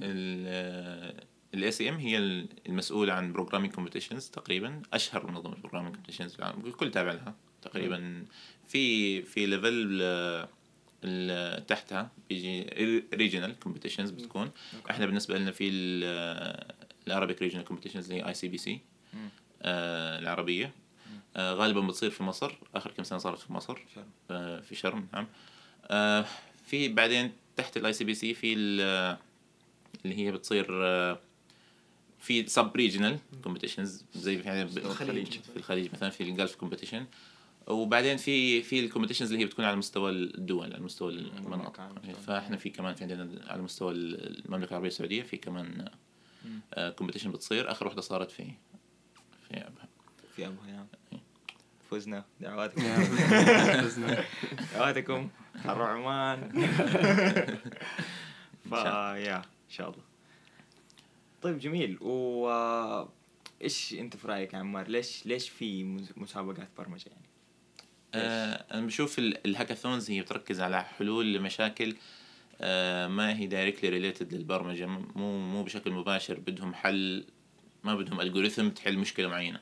[1.54, 6.66] ال ACM هي ال- المسؤولة عن programming competitions تقريبا أشهر منظمة programming competitions في العالم
[6.66, 8.24] الكل تابع لها تقريبا
[8.68, 10.02] في في level
[11.66, 12.62] تحتها بيجي
[13.14, 14.50] regional competitions بتكون
[14.90, 15.70] إحنا بالنسبة لنا في
[17.06, 18.80] ال Arabic regional competitions اللي هي ACPC
[19.14, 19.28] مم.
[20.22, 20.72] العربية
[21.36, 24.06] آه، غالبا بتصير في مصر آخر كم سنة صارت في مصر شرم.
[24.30, 25.26] آه، في شرم نعم
[25.86, 26.26] آه،
[26.66, 29.16] في بعدين تحت ال ACPC في ال-
[30.04, 31.18] اللي هي بتصير آه،
[32.20, 35.26] في sub regional competitions زي في يعني ب- الخليج.
[35.40, 37.06] في الخليج مثلا في ال Gulf competition
[37.66, 42.12] وبعدين في في ال competitions اللي هي بتكون على مستوى الدول على مستوى المناطق المملكة.
[42.26, 45.88] فاحنا في كمان في عندنا على مستوى المملكة العربية السعودية في كمان.
[46.96, 48.44] كومبيتيشن بتصير آخر واحدة صارت في
[49.48, 49.88] في أبها.
[50.36, 50.88] في ابو هيام
[51.90, 52.24] فزنا.
[52.40, 52.82] دعواتكم.
[53.82, 54.24] فزنا.
[54.74, 55.28] دعواتكم.
[55.64, 56.50] حروا عمان.
[58.70, 60.02] فا يا إن شاء الله.
[61.42, 61.98] طيب جميل.
[62.00, 62.48] و
[63.62, 67.26] إيش أنت في رأيك يا عمار؟ ليش ليش في مس- مسابقات برمجة يعني؟
[68.14, 71.96] آه، أنا بشوف ال- الهاكاثونز هي بتركز على حلول لمشاكل آه،
[73.08, 77.24] ما هي directly related للبرمجة مو مو بشكل مباشر بدهم حل
[77.84, 79.60] ما بدهم algorithm تحل مشكلة معينة.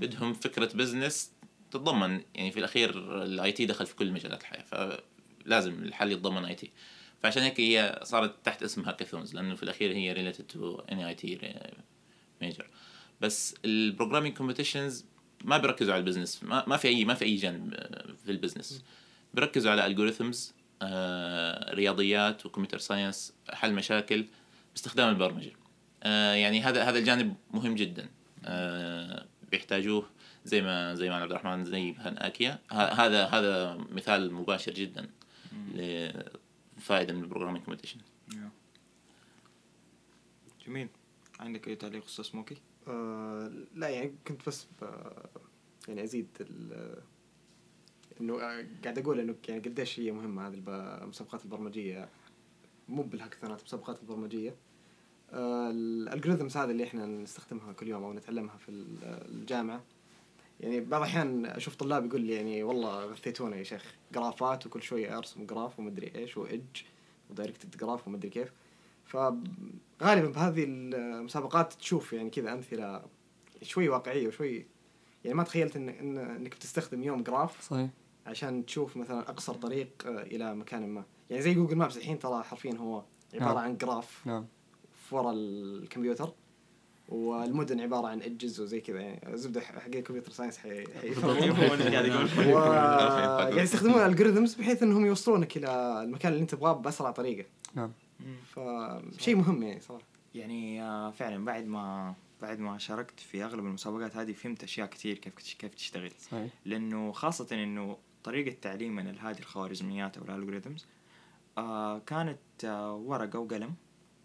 [0.00, 1.32] بدهم فكرة business
[1.70, 4.62] تتضمن يعني في الأخير ال IT دخل في كل مجالات الحياة
[5.44, 6.70] فلازم الحل يتضمن IT
[7.22, 11.54] فعشان هيك هي صارت تحت اسم hackathons لأنه في الأخير هي related to any IT
[12.42, 12.66] major
[13.20, 15.04] بس ال programming competitions
[15.44, 18.30] ما بيركزوا على ال business ما, ما في اي ما في أي جانب آه، في
[18.30, 18.84] ال business
[19.34, 20.54] بيركزوا على algorithms
[21.74, 24.26] رياضيات و computer science حل مشاكل
[24.74, 25.52] باستخدام البرمجة.
[26.02, 28.08] آه، يعني هذا هذا الجانب مهم جدا.
[28.44, 30.06] آه، بيحتاجوه
[30.44, 35.08] زي ما زي ما عبد الرحمن زي هناكيا ه- هذا هذا مثال مباشر جدا
[35.74, 37.98] لفائدة من ال programming competition.
[40.66, 40.88] جميل.
[41.40, 42.56] عندك أي تعليق أستاذ سموكي؟
[42.88, 44.66] آه لا يعني كنت بس.
[45.88, 46.96] يعني أزيد ال...
[48.22, 50.62] إنه آه، قاعد أقول إنه يعني قديش هي مهمة هذه
[51.02, 52.08] المسابقات البرمجية.
[52.88, 54.54] مو بال hackathonات المسابقات البرمجية.
[55.32, 59.82] آه ال algorithms هذه اللي إحنا نستخدمها كل يوم أو نتعلمها في ال- الجامعة.
[60.60, 63.94] يعني بعض الأحيان أشوف طلاب يقول لي يعني والله غثيتونا يا شيخ.
[64.12, 66.82] graphات وكل شوية أرسم graph ومدري إيش و edge
[67.30, 68.52] و directed graph ومدري كيف.
[69.04, 73.02] فغالبا بهذه المسابقات تشوف يعني كذا أمثلة
[73.62, 74.66] شوي واقعية وشوي.
[75.24, 77.90] يعني ما تخيلت إن, إن إنك بتستخدم يوم graph صحيح.
[78.26, 81.04] عشان تشوف مثلا أقصر طريق آه، إلى مكان ما.
[81.30, 83.02] يعني زي جوجل مابس الحين ترى حرفيا هو
[83.34, 83.64] عبارة نعم.
[83.64, 84.46] عن graph نعم.
[85.08, 86.32] في ورا الكمبيوتر
[87.08, 89.00] والمدن عبارة عن اجز وزي كذا.
[89.00, 90.84] يعني زبدة حق ال computer science حي.
[90.84, 91.52] قاعد
[93.40, 97.48] قاعد يستخدمون ال algorithms بحيث إنهم يوصلونك إلى المكان اللي أنت تبغاه بأسرع طريقة.
[97.74, 97.92] نعم.
[98.46, 100.04] فشيء مهم يعني صراحة.
[100.34, 105.18] يعني آه، فعلا بعد ما بعد ما شاركت في أغلب المسابقات هذه فهمت أشياء كثير
[105.18, 106.10] كيف كيف تشتغل.
[106.20, 106.52] صحيح.
[106.64, 110.86] لأنه خاصة إنه طريقة تعليمنا لهذه الخوارزميات أو ال algorithms
[111.58, 113.74] آه كانت آه ورقة وقلم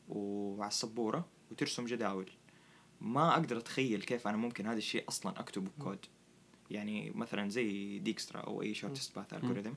[0.10, 2.30] وعلى السبورة وترسم جداول.
[3.02, 6.06] ما أقدر أتخيل كيف أنا ممكن هذا الشيء أصلا أكتبه بكود.
[6.72, 9.74] يعني مثلا زي Dijkstra أو أي shortest path algorithm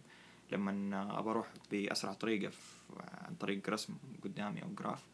[0.52, 2.60] لما أبى أروح بأسرع طريقة في
[3.00, 5.06] عن طريق رسم قدامي أو graph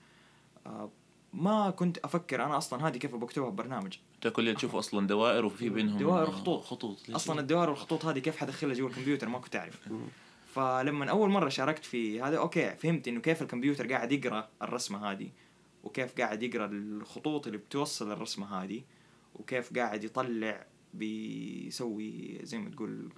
[0.66, 0.90] آه
[1.36, 3.96] ما كنت أفكر أنا أصلا هذه كيف بكتبها ببرنامج.
[4.14, 6.64] أنت كل اللي تشوفه أصلا دوائر وفي بينهم دوائر وخطوط.
[6.64, 9.88] خطوط؟ أصلا الدوائر والخطوط هذه كيف حدخلها جوا الكمبيوتر ما كنت أعرف.
[10.54, 15.28] فلما أول مرة شاركت في هذا okay فهمت إنه كيف الكمبيوتر قاعد يقرأ الرسمة هذه
[15.84, 18.82] وكيف قاعد يقرأ الخطوط اللي بتوصل الرسمة هذه
[19.34, 23.08] وكيف قاعد يطلع بيسوي زي ما تقول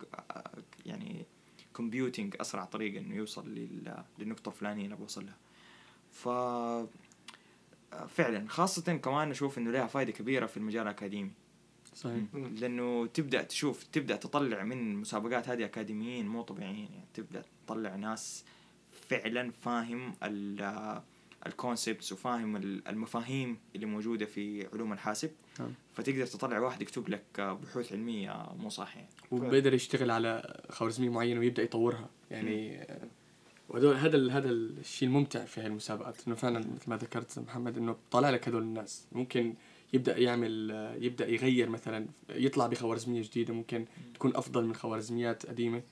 [0.86, 1.26] يعني
[1.72, 5.36] computing أسرع طريقة إنه يوصل لل- للنقطة الفلانية اللي بوصل لها.
[6.12, 6.28] ف
[8.08, 11.30] فعلا خاصة كمان أشوف إنه لها فائدة كبيرة في المجال الأكاديمي.
[11.94, 12.22] صحيح.
[12.34, 18.44] لأنه تبدأ تشوف تبدأ تطلع من المسابقات هذه أكاديميين مو طبيعيين يعني تبدأ تطلع ناس
[19.08, 20.12] فعلا فاهم
[21.46, 25.30] ال concepts وفاهم ال- المفاهيم اللي موجودة في علوم الحاسب.
[25.60, 25.72] نعم.
[25.94, 31.40] فتقدر تطلع واحد يكتب لك بحوث علمية مو صح يعني وبيقدر يشتغل على خوارزمية معينة
[31.40, 32.10] ويبدأ يطورها.
[32.30, 33.08] يعني آه،
[33.68, 37.96] وهذول هذا هذا الشيء الممتع في هاي المسابقات إنه فعلا مثل ما ذكرت محمد إنه
[38.10, 39.06] طالع لك هذول الناس.
[39.12, 39.54] ممكن
[39.92, 45.82] يبدأ يعمل يبدأ يغير مثلا يطلع بخوارزمية جديدة ممكن تكون أفضل من خوارزميات قديمة.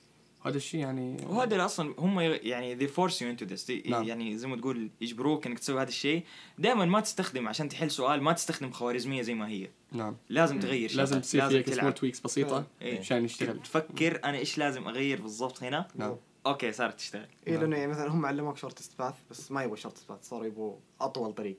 [0.45, 3.67] وهذا الشيء يعني وهذا اللي أصلا هم يعني they force you into this.
[3.67, 4.03] دي- نعم.
[4.03, 6.23] يعني زي ما تقول يجبروك إنك تسوي هذا الشيء.
[6.59, 9.67] دائما ما تستخدم عشان تحل سؤال ما تستخدم خوارزمية زي ما هي.
[9.91, 10.15] نعم.
[10.29, 12.99] لازم تغير شيء لازم تصير فيها small tweaks بسيطة إيه.
[12.99, 13.59] عشان يشتغل.
[13.63, 16.15] تفكر أنا إيش لازم أغير بالضبط هنا؟ نعم.
[16.47, 17.27] okay صارت تشتغل.
[17.47, 20.75] اي لأنه يعني مثلا هم علموك shortest path بس ما يبغوا shortest path صاروا يبغوا
[21.01, 21.57] أطول طريق.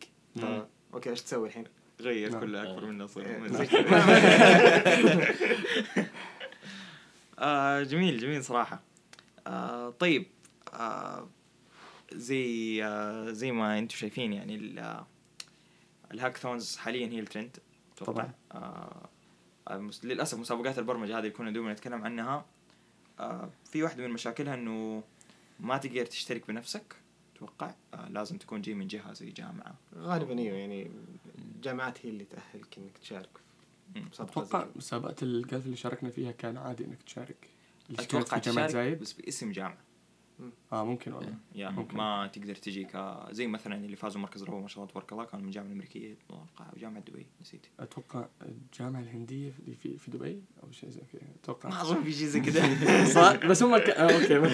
[0.94, 1.64] okay إيش تسوي الحين؟
[2.00, 2.40] غير نعم.
[2.40, 3.68] كل أكبر منه إيه، زي
[7.38, 8.80] آه جميل جميل صراحة.
[9.46, 10.26] آه طيب
[10.74, 11.28] آه
[12.12, 15.04] زي آه زي ما أنتم شايفين يعني ال-
[16.14, 17.56] ال hackathons حاليا هي الترند
[18.06, 18.32] طبعاً.
[20.04, 22.44] للأسف مسابقات البرمجة هذه اللي كنا دوما نتكلم عنها
[23.64, 25.02] في واحدة من مشاكلها إنه
[25.60, 26.96] ما تقدر تشترك بنفسك
[27.36, 29.74] أتوقع آه لازم تكون جاي من جهة زي جامعة.
[29.96, 30.90] غالبا إيوه يعني
[31.38, 33.28] الجامعات هي اللي تأهلك إنك تشارك
[34.20, 34.66] أتوقع.
[34.76, 37.48] مسابقة الجولف اللي شاركنا فيها كان عادي إنك تشارك.
[37.98, 38.98] أتوقع في جامعة تشارك زايد.
[38.98, 39.78] بس باسم جامعة.
[40.72, 41.34] آه ممكن والله.
[41.54, 41.96] يا ممكن.
[41.96, 45.24] ما تقدر تجي ك زي مثلا اللي فازوا مركز الربع ما شاء الله تبارك الله
[45.24, 47.66] كانوا من الجامعة الأمريكية أتوقع أو جامعة دبي نسيت.
[47.80, 51.68] أتوقع الجامعة الهندية اللي في في دبي أو شيء زي كذا أتوقع.
[51.68, 53.04] ما أظن في شيء زي كذا.
[53.04, 53.90] صح بس هم ك...
[53.90, 54.38] آه okay.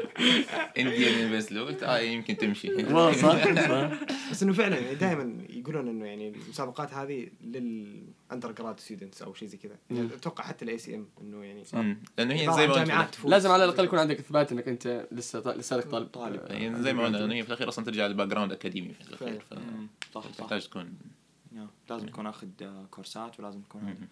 [0.78, 2.74] Indian بس لو قلت آه يمكن تمشي.
[2.74, 3.90] والله صح صح.
[4.30, 7.28] بس إنه فعلا دائما يقولون إنه يعني المسابقات هذه
[8.30, 10.14] لل undergrad students أو شيء زي كذا يعني.
[10.14, 11.64] أتوقع حتى ال ACM إنه يعني.
[12.18, 13.08] لأنه هي زي عن ما.
[13.24, 16.50] لازم على الأقل يكون عندك إثبات إنك أنت لسه لساتك طالب طالب.
[16.50, 19.44] يعني زي ما قلنا لأنه هي في الأخير أصلا ترجع لل background academy في الأخير.
[20.14, 20.98] صح فتحتاج تكون
[21.52, 22.48] يا، لازم تكون آخذ
[22.90, 24.08] كورسات ولازم تكون.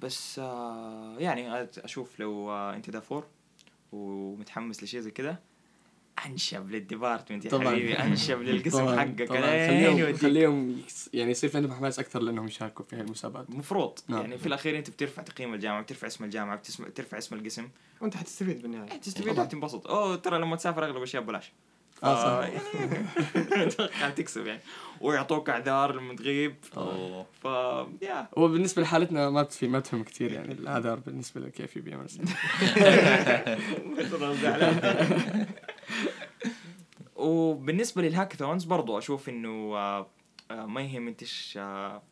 [0.00, 3.26] بس آه، يعني أشوف لو آه، أنت دافور
[3.92, 5.38] ومتحمس لشيء زي كذا
[6.26, 7.68] أنشب لل department يا طبعاً.
[7.70, 9.28] حبيبي أنشب للقسم طبعاً، حقك.
[9.28, 9.40] طبعاً.
[9.40, 10.16] لين خليهم.
[10.16, 10.80] خليهم
[11.14, 14.20] يعني يصير في عندهم حماس أكثر لأنهم يشاركوا في هاي المسابقات المفروض نعم.
[14.20, 16.84] يعني في الأخير أنت بترفع تقييم الجامعة بترفع اسم الجامعة بتسم...
[16.84, 17.68] ترفع اسم القسم.
[18.00, 18.88] وأنت حتستفيد بالنهاية.
[18.88, 19.44] يعني تستفيد طبعاً.
[19.46, 21.52] وتنبسط أوه ترى لما تسافر أغلب الأشياء ببلاش.
[22.04, 22.48] آه صح.
[22.48, 23.06] يعني
[23.68, 24.60] أتوقع تكسب يعني.
[25.00, 26.54] ويعطوك أعذار لما تغيب.
[27.42, 27.44] ف
[28.02, 30.52] يا وبالنسبه لحالتنا ما تفي ما تفهم كثير يعني.
[30.52, 32.06] الأعذار بالنسبة لكيف بيعمل
[37.26, 40.06] وبالنسبة للهاكاثونز برضو أشوف إنه آه،
[40.50, 41.22] آه، ما يهم انت
[41.56, 42.02] آه،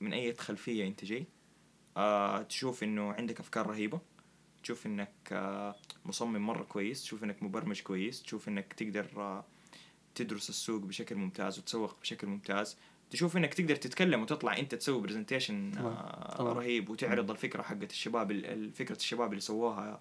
[0.00, 1.26] من أي خلفيه أنت جاي.
[2.48, 4.00] تشوف إنه عندك أفكار رهيبة.
[4.62, 5.12] تشوف إنك
[6.04, 7.02] مصمم مرة كويس.
[7.02, 8.22] تشوف إنك مبرمج كويس.
[8.22, 9.42] تشوف إنك تقدر
[10.14, 12.76] تدرس السوق بشكل ممتاز وتسوق بشكل ممتاز.
[13.10, 15.72] تشوف إنك تقدر تتكلم وتطلع أنت تسوي presentation.
[16.40, 20.00] رهيب وتعرض الفكرة حقت الشباب ال- فكرة الشباب اللي سووها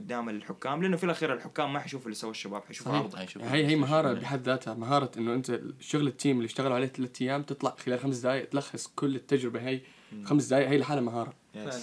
[0.00, 3.76] قدام الحكام لأنه في الأخير الحكام ما حيشوفوا اللي سوى الشباب حيشوفوا هيشوف هي هي.
[3.76, 7.70] مهارة بحد ذاتها مهارة إنه أنت شغل ال team اللي اشتغلوا عليه ثلاث أيام تطلع
[7.78, 9.80] خلال خمس دقائق تلخص كل التجربة هي.
[10.24, 11.32] خمس دقائق هي لحالها مهارة.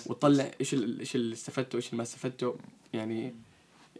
[0.06, 2.58] وتطلع إيش ال- إيش اللي استفدته وايش اللي ما استفدته
[2.94, 3.36] يعني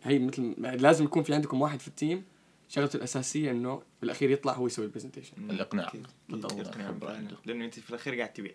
[0.04, 2.24] هي مثل لازم يكون في عندكم واحد في ال team
[2.70, 5.88] شغلته الأساسية إنه بالاخير يطلع هو يسوي ال presentation الإقناع.
[5.88, 6.08] أكيد.
[6.30, 6.68] بالضبط.
[6.68, 7.28] اقناع brain.
[7.46, 8.52] لأنه أنت في الأخير قاعد تبيع.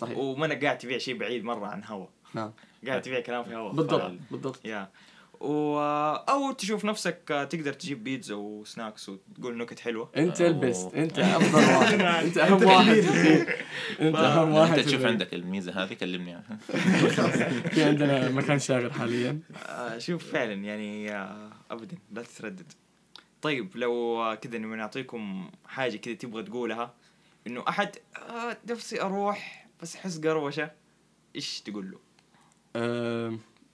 [0.00, 0.18] صحيح.
[0.18, 2.06] ومانك قاعد تبيع شيء بعيد مرة عن هوا.
[2.34, 2.52] نعم.
[2.86, 4.60] قاعد تبيع كلام في هوا بالضبط بالضبط.
[4.66, 4.90] yeah.
[5.40, 5.78] و...
[6.28, 10.10] أو تشوف نفسك تقدر تجيب بيتزا و snacks وتقول نكت حلوة.
[10.16, 10.50] أنت أوه.
[10.50, 12.00] ال best أنت أفضل واحد.
[12.24, 12.96] أنت أهم واحد.
[14.00, 15.04] أنت أهم واحد انت تشوف.
[15.04, 16.56] عندك الميزة هذه كلمني عنها.
[17.74, 19.40] في عندنا مكان شاغر حاليا.
[19.66, 22.72] آه شوف فعلا يعني آه ابدا لا تتردد.
[23.42, 26.94] طيب لو آه، كذا نبغى نعطيكم حاجة كذا تبغى تقولها
[27.46, 30.70] إنه أحد آه نفسي أروح بس أحس قروشة
[31.36, 31.98] إيش تقول له؟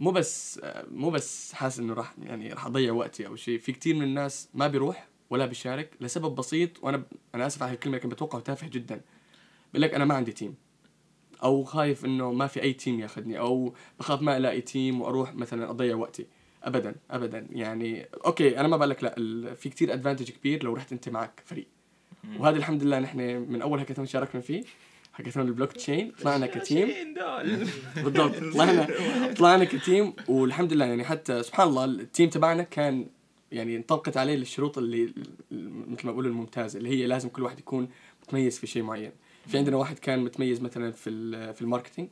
[0.00, 3.58] مو بس مو بس حاسس إنه راح يعني راح أضيع وقتي أو شيء.
[3.58, 7.02] في كثير من الناس ما بيروح ولا بيشارك لسبب بسيط وأنا
[7.34, 9.00] أنا آسف على الكلمة لكن بتوقع تافه جدا.
[9.72, 10.54] بقول لك أنا ما عندي team
[11.42, 15.70] أو خايف إنه ما في أي team ياخذني أو بخاف ما ألاقي team وأروح مثلا
[15.70, 16.26] أضيع وقتي.
[16.62, 17.46] ابدا ابدا.
[17.52, 21.42] يعني okay أنا ما بقول لك لا في كثير advantage كبير لو رحت أنت معك
[21.46, 21.66] فريق.
[22.38, 24.64] وهذا الحمد لله نحن من أول هاكاثون شاركنا فيه.
[25.14, 26.88] هاكاثون البلوك تشين طلعنا ك team.
[28.04, 28.88] بالضبط طلعنا
[29.38, 33.06] طلعنا ك team والحمد لله يعني حتى سبحان الله ال team تبعنا كان
[33.52, 35.12] يعني انطبقت عليه الشروط اللي
[35.90, 37.88] مثل ما بقولوا الممتازة اللي هي لازم كل واحد يكون
[38.22, 39.12] متميز في شيء معين.
[39.46, 41.10] في عندنا واحد كان متميز مثلا في
[41.54, 42.08] في ال marketing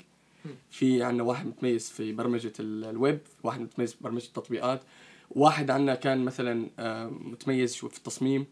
[0.70, 4.82] في عندنا واحد متميز في برمجة ال- الويب واحد متميز في برمجة التطبيقات
[5.30, 8.46] واحد عندنا كان مثلا آه، متميز في التصميم.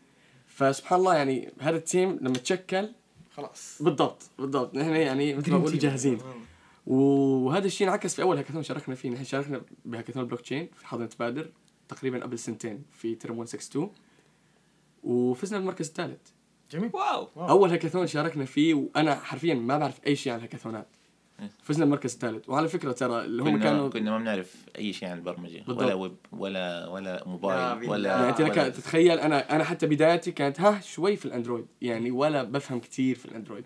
[0.47, 2.89] فسبحان الله يعني هذا ال team لما تشكل
[3.37, 3.83] خلاص.
[3.83, 4.75] بالضبط بالضبط.
[4.75, 6.19] نحن يعني مثل ما بقول جاهزين.
[6.87, 9.11] وهذا الشيء انعكس في أول هاكاثون شاركنا فيه.
[9.11, 11.51] نحن شاركنا بهاكاثون البلوك تشين في حاضنة بادر
[11.89, 13.91] تقريبا قبل سنتين في ترم 162
[15.05, 16.21] وفزنا بالمركز الثالث.
[16.71, 16.91] جميل.
[16.95, 17.29] wow.
[17.37, 17.49] wow.
[17.49, 20.87] أول هاكاثون شاركنا فيه وأنا حرفيا ما بعرف أي شيء عن الهاكاثونات.
[21.63, 22.49] فزنا بالمركز الثالث.
[22.49, 25.59] وعلى فكرة ترى اللي هم كانوا كنا ما بنعرف أي شيء عن البرمجة.
[25.59, 25.83] بالضبط.
[25.83, 27.91] ولا ويب ولا ولا موبايل.
[27.91, 31.31] ولا يعني أنت لك ولا- تتخيل أنا أنا حتى بدايتي كانت ها شوي في ال
[31.31, 31.67] Android.
[31.83, 33.65] يعني ولا بفهم كثير في ال Android.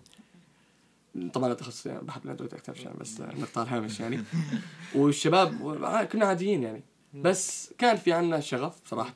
[1.33, 4.19] طبعا التخصص يعني بحب ال Android أكثر عشان بس نقطع الهامش يعني.
[4.95, 6.83] والشباب ع- كنا عاديين يعني.
[7.13, 9.13] بس كان في عنا شغف صراحة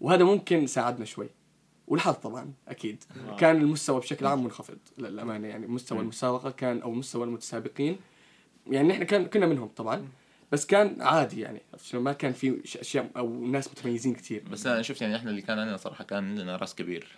[0.00, 1.28] وهذا ممكن ساعدنا شوي.
[1.88, 3.04] والحظ طبعا أكيد.
[3.28, 3.36] آه.
[3.36, 7.96] كان المستوى بشكل عام منخفض للأمانة يعني مستوى المسابقة كان أو مستوى المتسابقين.
[8.70, 10.08] يعني نحن كان كنا منهم طبعا
[10.52, 11.60] بس كان عادي يعني؟
[11.94, 15.58] ما كان في أشياء أو ناس متميزين كثير بس أنا شفت يعني إحنا اللي كان
[15.58, 17.08] عندنا صراحة كان لنا راس كبير.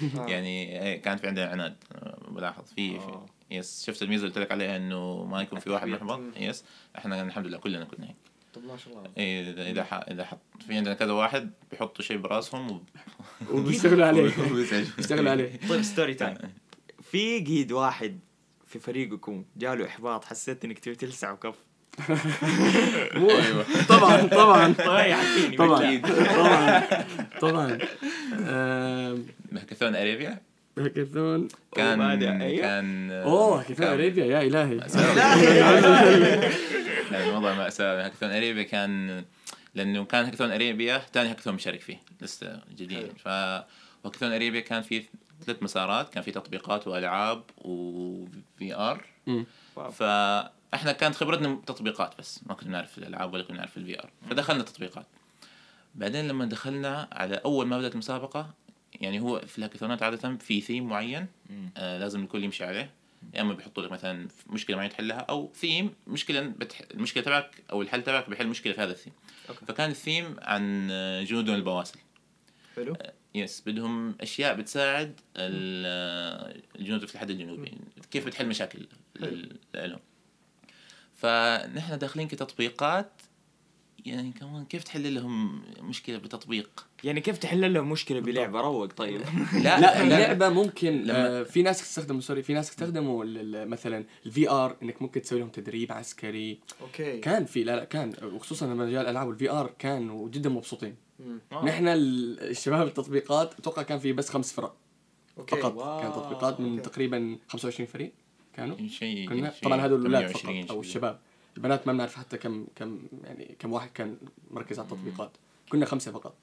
[0.18, 0.26] آه.
[0.26, 2.64] يعني إيه، كان في عندنا عناد آه، بلاحظ.
[2.64, 3.04] في, في.
[3.06, 3.26] آه.
[3.50, 5.88] يس شفت الميزة اللي قلت لك عليها إنه ما يكون في واحد.
[5.88, 6.20] محبط.
[6.36, 6.64] يس
[6.98, 8.29] إحنا الحمد لله كلنا كنا هيك.
[8.54, 9.10] طب ما شاء الله.
[9.18, 12.88] إيه، اذا إذا ح- إذا حط في عندنا كذا واحد بيحطوا شيء براسهم وب-
[13.52, 14.30] وبيشتغلوا عليه.
[14.96, 15.60] بيشتغلوا عليه.
[15.68, 16.36] طيب story time
[17.10, 18.18] في قد واحد
[18.66, 21.54] في فريقكم جاله إحباط حسيت إنك تبي تلسع وكف
[23.16, 23.28] مو
[23.88, 24.72] طبعا طبعا.
[24.72, 26.00] طيب طبعا.
[26.36, 26.82] طبعا.
[27.40, 27.78] طبعا.
[28.34, 30.42] آم، hackathon Arabia؟
[30.78, 32.00] hackathon كان
[32.42, 32.60] أيوه.
[32.62, 34.74] كان أوه هاكاثون كان- Arabia يا إلهي.
[37.10, 38.06] لا الموضوع مأساة.
[38.06, 39.24] hackathon Arabia كان
[39.74, 43.12] لأنه كان hackathon Arabia ثاني هاكاثون مشارك فيه لسه جديد.
[43.18, 43.28] ف
[44.04, 45.04] hackathon Arabia كان فيه
[45.46, 46.14] ثلاث مسارات.
[46.14, 49.04] كان فيه تطبيقات وألعاب و VR.
[49.92, 54.62] فاحنا كانت خبرتنا تطبيقات بس ما كنا نعرف الألعاب ولا كنا نعرف ال VR فدخلنا
[54.62, 55.06] تطبيقات.
[55.94, 58.50] بعدين لما دخلنا على أول ما بدأت المسابقة
[58.94, 61.26] يعني هو في ال hackathonات عادة في ثيم معين.
[61.76, 62.90] آه لازم الكل يمشي عليه.
[63.34, 66.82] يا إما بيحطوا لك مثلا مشكلة معينة تحلها أو ثيم مشكلة بتح...
[66.94, 69.12] المشكلة تبعك أو الحل تبعك بيحل مشكلة في هذا ال theme
[69.48, 69.66] okay.
[69.66, 71.98] فكان الثيم عن آه، جنود البواسل.
[72.76, 72.96] حلو.
[73.34, 77.72] yes بدهم أشياء بتساعد آه، الجنود في الحد الجنوبي.
[78.10, 78.86] كيف بتحل مشاكل
[79.74, 80.00] لهم.
[81.14, 83.12] فنحن داخلين كتطبيقات
[84.06, 89.20] يعني كمان كيف تحل لهم مشكلة بتطبيق؟ يعني كيف تحل لهم مشكلة بلعبة؟ روق طيب.
[89.62, 94.76] لا اللعبة ممكن لما- آه في ناس تستخدم sorry في ناس ال- مثلا ال VR
[94.82, 96.58] إنك ممكن تسوي لهم تدريب عسكري.
[96.80, 97.18] okay.
[97.18, 100.94] كان في لا لا كان وخصوصا لما جاء الألعاب وال VR كانوا جدا مبسوطين.
[101.64, 104.76] نحن ال- الشباب التطبيقات أتوقع كان في بس خمس فرق
[105.38, 105.56] okay.
[105.56, 105.74] فقط.
[105.74, 106.00] wow.
[106.00, 106.90] كان تطبيقات من okay.
[106.90, 108.12] تقريبا 25 فريق
[108.56, 108.76] كانوا.
[108.88, 110.80] شيء كنا شيء طبعا هذول الأولاد 28 فقط أو.
[110.80, 111.18] الشباب.
[111.56, 114.16] البنات ما بنعرف حتى كم كم يعني كم واحد كان
[114.50, 115.30] مركز على التطبيقات.
[115.68, 116.34] كنا خمسة فقط.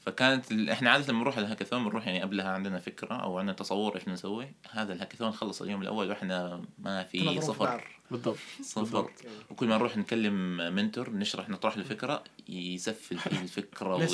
[0.00, 0.70] فكانت ال...
[0.70, 4.52] إحنا عادة لما نروح الهاكاثون بنروح يعني قبلها عندنا فكرة أو عندنا تصور إيش بنسوي
[4.70, 7.97] هذا الهاكاثون خلص اليوم الأول وإحنا ما في صفر.
[8.10, 9.10] بالضبط صفر بالضبط.
[9.50, 14.08] وكل ما نروح نكلم منتور نشرح نطرح الفكرة يسفل في الفكرة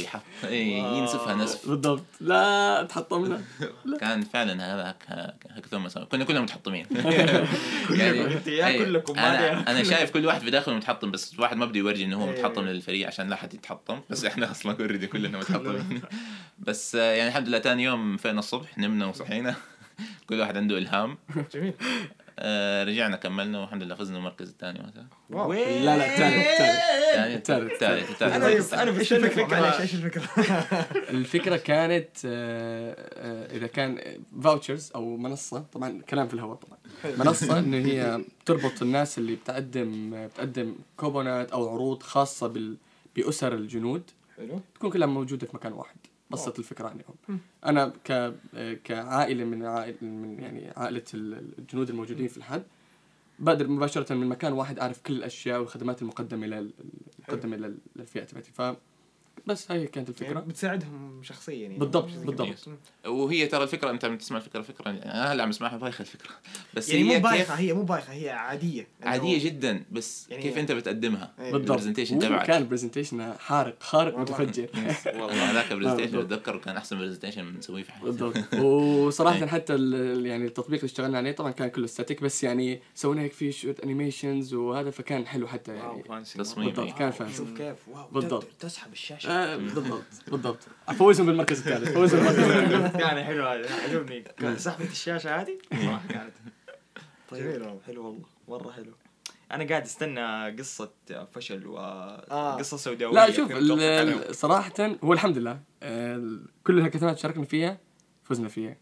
[0.44, 1.68] إيه، ينسفها نسف.
[1.68, 2.04] بالضبط.
[2.20, 3.42] لا تحطمنا.
[4.00, 6.86] كان فعلا هذا هاكاثون كنا كلنا متحطمين.
[7.90, 9.70] أي، كلكم، أنا.
[9.70, 12.26] أنا شايف كل واحد في داخله متحطم بس واحد ما بده يورجي إنه هو.
[12.26, 16.02] متحطم للفريق عشان لا حد يتحطم بس إحنا أصلا اوريدي كلنا متحطمين.
[16.58, 19.54] بس يعني الحمد لله ثاني يوم فينا الصبح نمنا وصحينا.
[20.28, 21.18] كل واحد عنده إلهام.
[21.54, 21.74] جميل.
[22.38, 25.06] آه، رجعنا كملنا والحمد لله فزنا المركز الثاني مثلا؟
[25.84, 26.46] لا، لا، الثالث،
[27.36, 28.10] الثالث.
[28.10, 30.22] الثالث الثالث أنا إيش الفكرة؟ معلش إيش الفكرة؟
[31.10, 34.00] الفكرة كانت آه، آه، إذا كان
[34.42, 36.78] فاوتشرز أو منصة طبعا كلام في الهواء طبعا
[37.18, 42.76] منصة انه هي تربط الناس اللي بتقدم بتقدم كوبونات أو عروض خاصة بال
[43.16, 44.02] بأسر الجنود
[44.36, 45.96] حلو تكون كلها موجودة في مكان واحد
[46.30, 48.34] بسط الفكرة عنهم أنا ك
[48.84, 52.62] كعائلة من عائله من يعني عائلة الجنود الموجودين في الحد
[53.38, 56.72] بقدر مباشرة من مكان واحد أعرف كل الأشياء والخدمات المقدمة لل-
[57.28, 58.52] المقدمة لل- للفئة تبعتي.
[58.52, 58.62] ف
[59.46, 62.68] بس هاي كانت يعني الفكرة بتساعدهم شخصيا يعني بالضبط، بالضبط.
[63.06, 66.30] وهي ترى الفكرة أنت عم تسمع الفكرة فكره أنا هلأ عم اسمعها بايخة الفكرة
[66.74, 70.58] بس يعني هي مو بايخه هي مو بايخة هي عادية عادية جدا بس يعني كيف
[70.58, 71.52] أنت بتقدمها إيه.
[71.52, 72.46] بالضبط ال presentation تبعك.
[72.46, 74.18] كان presentation حارق خارق.
[74.18, 74.68] متفجر
[75.06, 76.24] والله هذاك ال presentation بالضبط.
[76.32, 79.46] بتذكر كان أحسن presentation بنسويه في حياتي بالضبط وصراحة أي.
[79.46, 83.32] حتى ال- يعني التطبيق اللي اشتغلنا عليه طبعا كان كله static بس يعني سوينا هيك
[83.32, 86.02] في شوية animations وهذا فكان حلو حتى يعني
[86.38, 86.66] تصميم.
[86.70, 88.46] بالضبط كان فانسي شوف كيف واو بالضبط.
[88.60, 90.58] تسحب الشاشة بالضبط بالضبط.
[90.88, 92.96] أفوزهم بالمركز الثالث فوزهم بالمركز الثالث.
[93.02, 94.20] كان حلو هذا عجبني.
[94.20, 96.32] كان سحبة الشاشة هذه؟ صراحة كانت.
[97.32, 97.80] جميل والله.
[97.86, 98.92] حلو والله مرة حلو.
[99.52, 100.90] أنا قاعد أستنى قصة
[101.32, 102.54] فشل آه.
[102.54, 103.52] وقصة سوداوية لا شوف
[104.30, 107.78] صراحة هو الحمد لله آه، كل الهاكاثونات شاركنا فيها
[108.24, 108.76] فزنا فيها.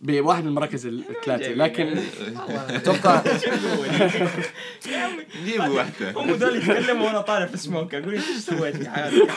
[0.00, 1.48] بواحد من المراكز الثلاثة.
[1.54, 1.98] لكن
[2.76, 3.22] أتوقع
[5.44, 6.10] جيبوا واحدة.
[6.12, 9.28] هم دول يتكلموا وأنا طالع في سموك أقول إيش سويت في حياتك؟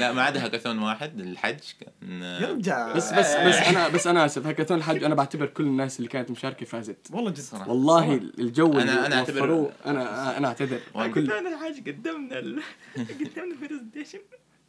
[0.00, 2.92] لا ما عدا هاكاثون واحد الحج كان يرجع.
[2.92, 4.46] بس بس بس أنا بس أنا آسف.
[4.46, 6.96] هاكاثون الحج أنا بعتبر كل الناس اللي كانت مشاركة فازت.
[7.10, 7.38] والله جد.
[7.38, 7.68] صراحة.
[7.68, 10.80] والله الجو أنا أعتبر- وفروه أنا أنا أعتذر.
[10.94, 12.36] كل كنا الحاج قدمنا.
[12.38, 14.18] قدمنا البرزنتيشن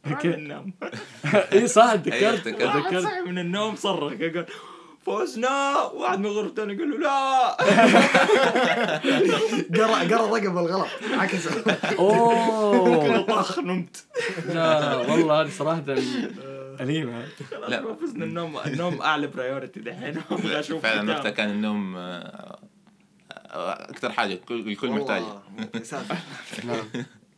[0.06, 0.28] okay.
[0.28, 0.72] ننام
[1.52, 2.44] إي صح أيوة، تذكرت.
[2.44, 3.02] تذكرت.
[3.04, 4.46] صحي من النوم صرخ يقول
[5.06, 5.76] فوزنا.
[5.82, 7.56] واحد من غرفته يقول له لا.
[9.76, 11.48] قرأ قرأ الرقم بالغلط عكس
[11.98, 13.20] أوه.
[13.22, 14.04] طخ نمت.
[14.48, 15.82] لا والله هذه صراحة
[16.80, 17.26] أليمة.
[17.68, 17.94] لا.
[17.94, 18.24] فزنا.
[18.24, 20.14] النوم النوم أعلى priority دحين.
[20.82, 21.12] فعلا.
[21.14, 22.58] وقتها كان النوم آه،
[23.50, 24.90] آه، أكثر حاجة الكل الكل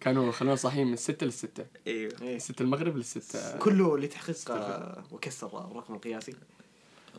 [0.04, 2.12] كانوا خلونا صاحيين من الستة للستة إيوه.
[2.22, 2.38] إيه.
[2.38, 6.34] ستة المغرب للستة كله لتحقيق آه، وكسر الرقم القياسي.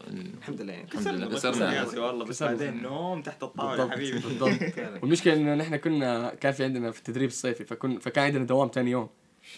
[0.07, 0.73] الحمد لله.
[0.73, 1.27] يعني الحمد لله.
[1.27, 1.51] كسرنا.
[1.53, 1.75] كسرنا.
[1.75, 2.51] ياسي والله بس كسرنا.
[2.51, 4.19] بعدين نوم تحت الطاولة حبيبي.
[4.19, 4.59] بالضبط.
[5.01, 8.91] والمشكلة انه نحن كنا كان في عندنا في التدريب الصيفي فكن فكان عندنا دوام ثاني
[8.91, 9.09] يوم.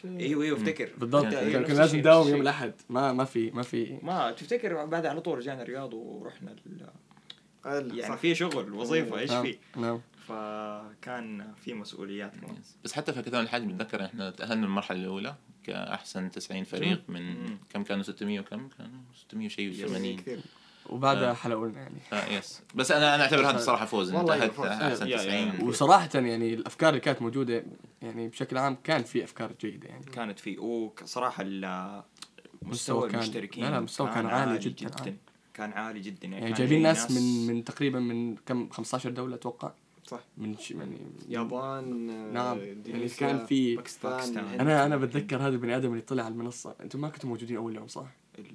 [0.06, 0.90] إيوه إيوه افتكر.
[0.98, 1.26] بالضبط.
[1.34, 2.42] كان لازم نداوم يوم.
[2.42, 2.74] الأحد.
[2.90, 4.00] ما ما في ما في.
[4.04, 6.88] ما تفتكر بعد على طول رجعنا الرياض ورحنا ال...
[7.66, 8.18] ال- يعني.
[8.18, 10.02] في شغل وظيفة إيش نعم في؟ نعم.
[10.28, 12.58] فكان في مسؤوليات كمان.
[12.84, 17.58] بس حتى في هاكاثون الحج بتذكر إحنا تأهلنا المرحله الأولى كأحسن 90 فريق من مم.
[17.70, 20.40] كم كانوا؟ 600 وكم كانوا؟ 600 شيء شيء 80 كثير.
[20.90, 21.34] وبعدها آه.
[21.34, 22.00] حلقوا لنا يعني.
[22.14, 24.12] آه يس بس أنا أنا أعتبر هذا الصراحه فوز.
[24.16, 24.30] فوز.
[24.68, 27.64] أحسن يا- يا- 90 وصراحة يعني الأفكار اللي كانت موجودة
[28.02, 30.06] يعني بشكل عام كان في أفكار جيدة يعني.
[30.06, 32.04] كانت في وصراحة ال-
[32.62, 35.16] مستوى المشتركين لا لا، مستوى كان عالي جداً، عالي.
[35.54, 36.28] كان عالي جدا.
[36.28, 39.72] يعني, يعني جايبين ناس من من تقريبا من كم؟ 15 دولة أتوقع.
[40.08, 40.98] صح من ش- يعني
[41.30, 42.58] يابان آه، نعم.
[42.86, 44.46] يعني كان في- باكستان باكستان.
[44.60, 47.76] أنا أنا بتذكر هذا البني آدم اللي طلع على المنصة أنتم ما كنتوا موجودين أول
[47.76, 48.06] يوم صح؟
[48.40, 48.46] ال-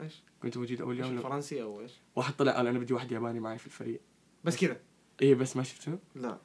[0.00, 3.40] إيش؟ كنتوا موجودين أول يوم فرنسي أو إيش؟ واحد طلع قال أنا بدي واحد ياباني
[3.40, 4.00] معي في الفريق
[4.44, 4.76] بس كذا
[5.22, 6.38] إيه بس ما شفته؟ لا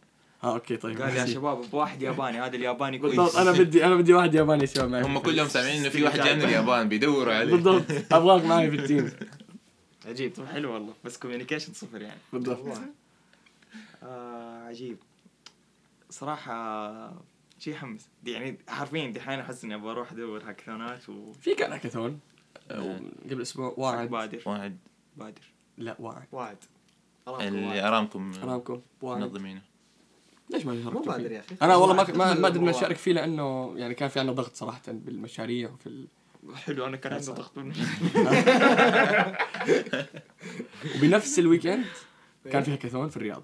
[0.43, 1.25] آه okay طيب قال يا.
[1.25, 4.89] شباب بواحد ياباني هذا الياباني كويس بالضبط أنا بدي أنا بدي واحد ياباني يا شباب
[4.89, 5.19] معي هم.
[5.19, 7.83] كلهم سامعين إنه في واحد جاي من اليابان بيدوروا عليه بالضبط
[8.13, 9.11] أبغاك معي في ال team
[10.05, 12.77] عجيب طب حلو والله بس communication صفر يعني بالضبط.
[14.03, 14.97] آه عجيب.
[16.09, 17.23] صراحة
[17.59, 21.71] شيء يحمس دي يعني حرفيا دحين أحس إني أبغى أروح أدور hackathonات و في كان
[21.71, 22.19] هاكاثون؟
[22.71, 23.73] آه، قبل أسبوع.
[23.77, 24.77] واعد بادر واحد.
[25.17, 25.41] بادر
[25.77, 26.57] لا واعد واعد
[27.27, 27.77] اللي واعد.
[27.83, 29.61] أرامكو ارامكو واعد منظمينه.
[30.49, 31.55] ليش ما مو شاركتوا بادر؟ يا أخي.
[31.61, 32.17] أنا والله ما واعد.
[32.17, 32.57] ما واعد.
[32.57, 36.07] نشارك فيه لأنه يعني كان في عندنا ضغط صراحة بالمشاريع وفي ال...
[36.55, 37.25] حلو أنا كان عندي.
[37.25, 37.57] ضغط
[40.95, 41.85] وبنفس ال weekend
[42.51, 43.43] كان في هاكاثون في الرياض.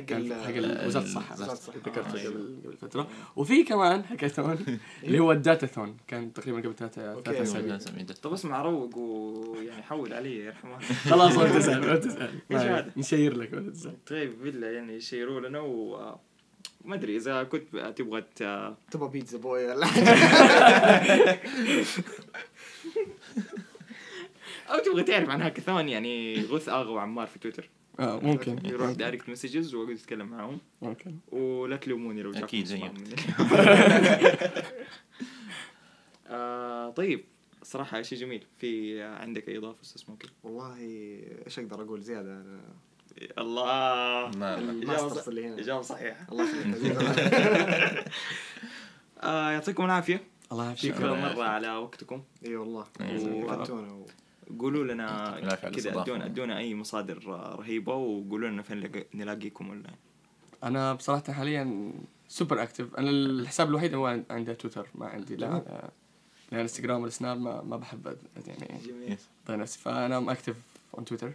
[0.00, 1.34] حق حق وزارة الصحة.
[1.34, 1.76] وزارة الصحة.
[1.78, 3.08] ذكرته آه، قبل قبل فترة.
[3.36, 4.58] وفي كمان هاكاثون
[5.04, 5.96] اللي هو ال datathon.
[6.08, 7.42] كان تقريبا قبل ثلاثة ثلاثة.
[7.42, 8.04] أسابيع.
[8.22, 10.78] طب اسمع روق ويعني حول علي يرحمه.
[11.10, 15.60] خلاص وانت تسال تسال ما- هذا؟ نشير لك وانت تسال طيب بالله يعني يشيروا لنا
[15.60, 15.96] و
[16.84, 18.24] ما أدري إذا كنت تبغى
[18.90, 19.86] تبغى بيتزا بوي ولا؟
[24.70, 27.68] أو تبغى تعرف عن هاكاثون يعني غث آغا وعمار في تويتر.
[28.00, 28.58] آه ممكن.
[28.64, 30.58] يروح دايركت مسجز واقعد اتكلم معاهم.
[30.82, 31.16] ممكن.
[31.32, 32.54] ولا تلوموني لو زيك.
[32.54, 32.94] من اليوم.
[36.26, 37.24] آه طيب
[37.62, 38.44] صراحة شيء جميل.
[38.58, 40.76] في عندك أي إضافة أستاذ سموكي؟ والله
[41.46, 42.60] إيش أقدر أقول؟ زيادة أنا.
[43.38, 43.64] الله.
[44.38, 44.58] ما-.
[44.58, 45.58] ال masters اللي هنا.
[45.58, 46.96] إجابة صحيحة الله يخليك.
[49.22, 50.22] آه يعطيكم العافية.
[50.52, 50.94] الله يعافيك.
[50.94, 52.22] شكرا مرة على وقتكم.
[52.46, 52.86] إي والله.
[54.58, 55.40] قولوا لنا
[55.70, 56.02] كذا.
[56.02, 57.24] ادونا أدونا أي مصادر
[57.58, 59.96] رهيبة وقولوا لنا فين نلاقي- نلاقيكم أونلاين
[60.64, 61.92] أنا بصراحة حاليا
[62.28, 65.90] super active أنا الحساب الوحيد هو عندي تويتر ما عندي لا على-
[66.52, 69.16] لا انستغرام ولا سناب ما, ما بحب يعني جميل.
[69.48, 69.78] نفسي.
[69.78, 70.56] فأنا active
[70.94, 71.32] on تويتر.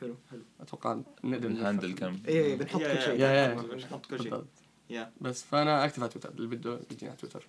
[0.00, 0.40] حلو حلو.
[0.60, 2.18] أتوقع نقدر ال handle كم.
[2.28, 3.14] اي اي بنحط كل شيء.
[3.20, 3.54] يا- يا.
[3.54, 5.06] بنحط كل شيء.
[5.20, 6.30] بس فأنا active على تويتر.
[6.30, 7.46] اللي بده يجيني على تويتر.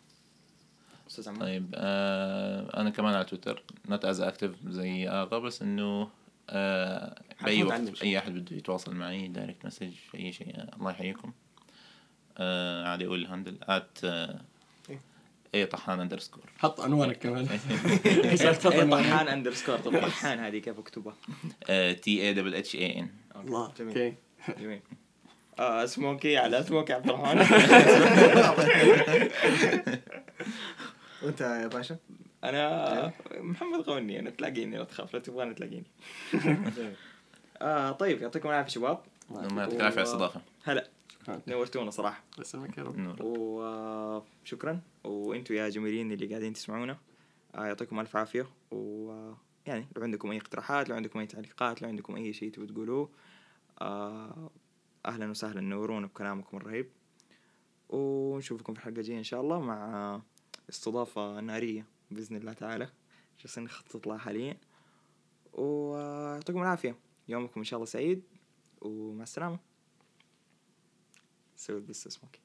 [1.07, 6.09] أستاذ عمار طيب آه أنا كمان على تويتر not as active زي آغا بس إنه
[6.49, 8.01] آه بأي وقت.
[8.03, 11.31] أي أحد بده يتواصل معي direct message أي شيء آه، الله يحييكم.
[12.37, 14.41] آه عادي أقول ال handle at آه
[14.89, 14.99] إيه.
[15.55, 17.47] A طحان underscore حط عنوانك كمان.
[18.05, 21.15] إيه عنوانك طحان underscore طب طحان هذه كيف اكتبها؟
[21.93, 24.13] T A double H A N الله جميل.
[24.59, 24.79] جميل.
[25.59, 27.45] آه سموكي على سموكي عبد الرحمن.
[31.23, 31.97] وانت يا باشا؟
[32.43, 35.85] أنا محمد غوني أنا تلاقيني لا تخاف لا تبغاني تلاقيني.
[37.61, 38.99] آه طيب يعطيكم العافية شباب.
[39.29, 40.89] ما يعطيك العافية على الاستضافه هلا.
[41.47, 42.23] نورتونا صراحة.
[42.33, 43.17] الله يسلمك يا رب.
[43.21, 46.97] وشكرا وأنتم يا جميلين اللي قاعدين تسمعونا
[47.55, 48.47] آه يعطيكم ألف عافية.
[48.71, 52.51] و آه، يعني لو عندكم أي اقتراحات لو عندكم أي تعليقات لو عندكم أي شيء
[52.51, 53.09] تبغوا تقولوه
[53.81, 54.49] آه
[55.05, 56.89] أهلا وسهلا نورونا بكلامكم الرهيب.
[57.89, 60.21] ونشوفكم في الحلقة الجاية إن شاء الله مع
[60.73, 62.89] استضافة نارية بإذن الله تعالى
[63.39, 64.57] جالسين نخطط لها حاليا.
[65.53, 66.95] ويعطيكم العافية.
[67.27, 68.23] يومكم إن شاء الله سعيد
[68.81, 69.59] ومع السلامة.
[71.55, 72.39] سوي بس اسمك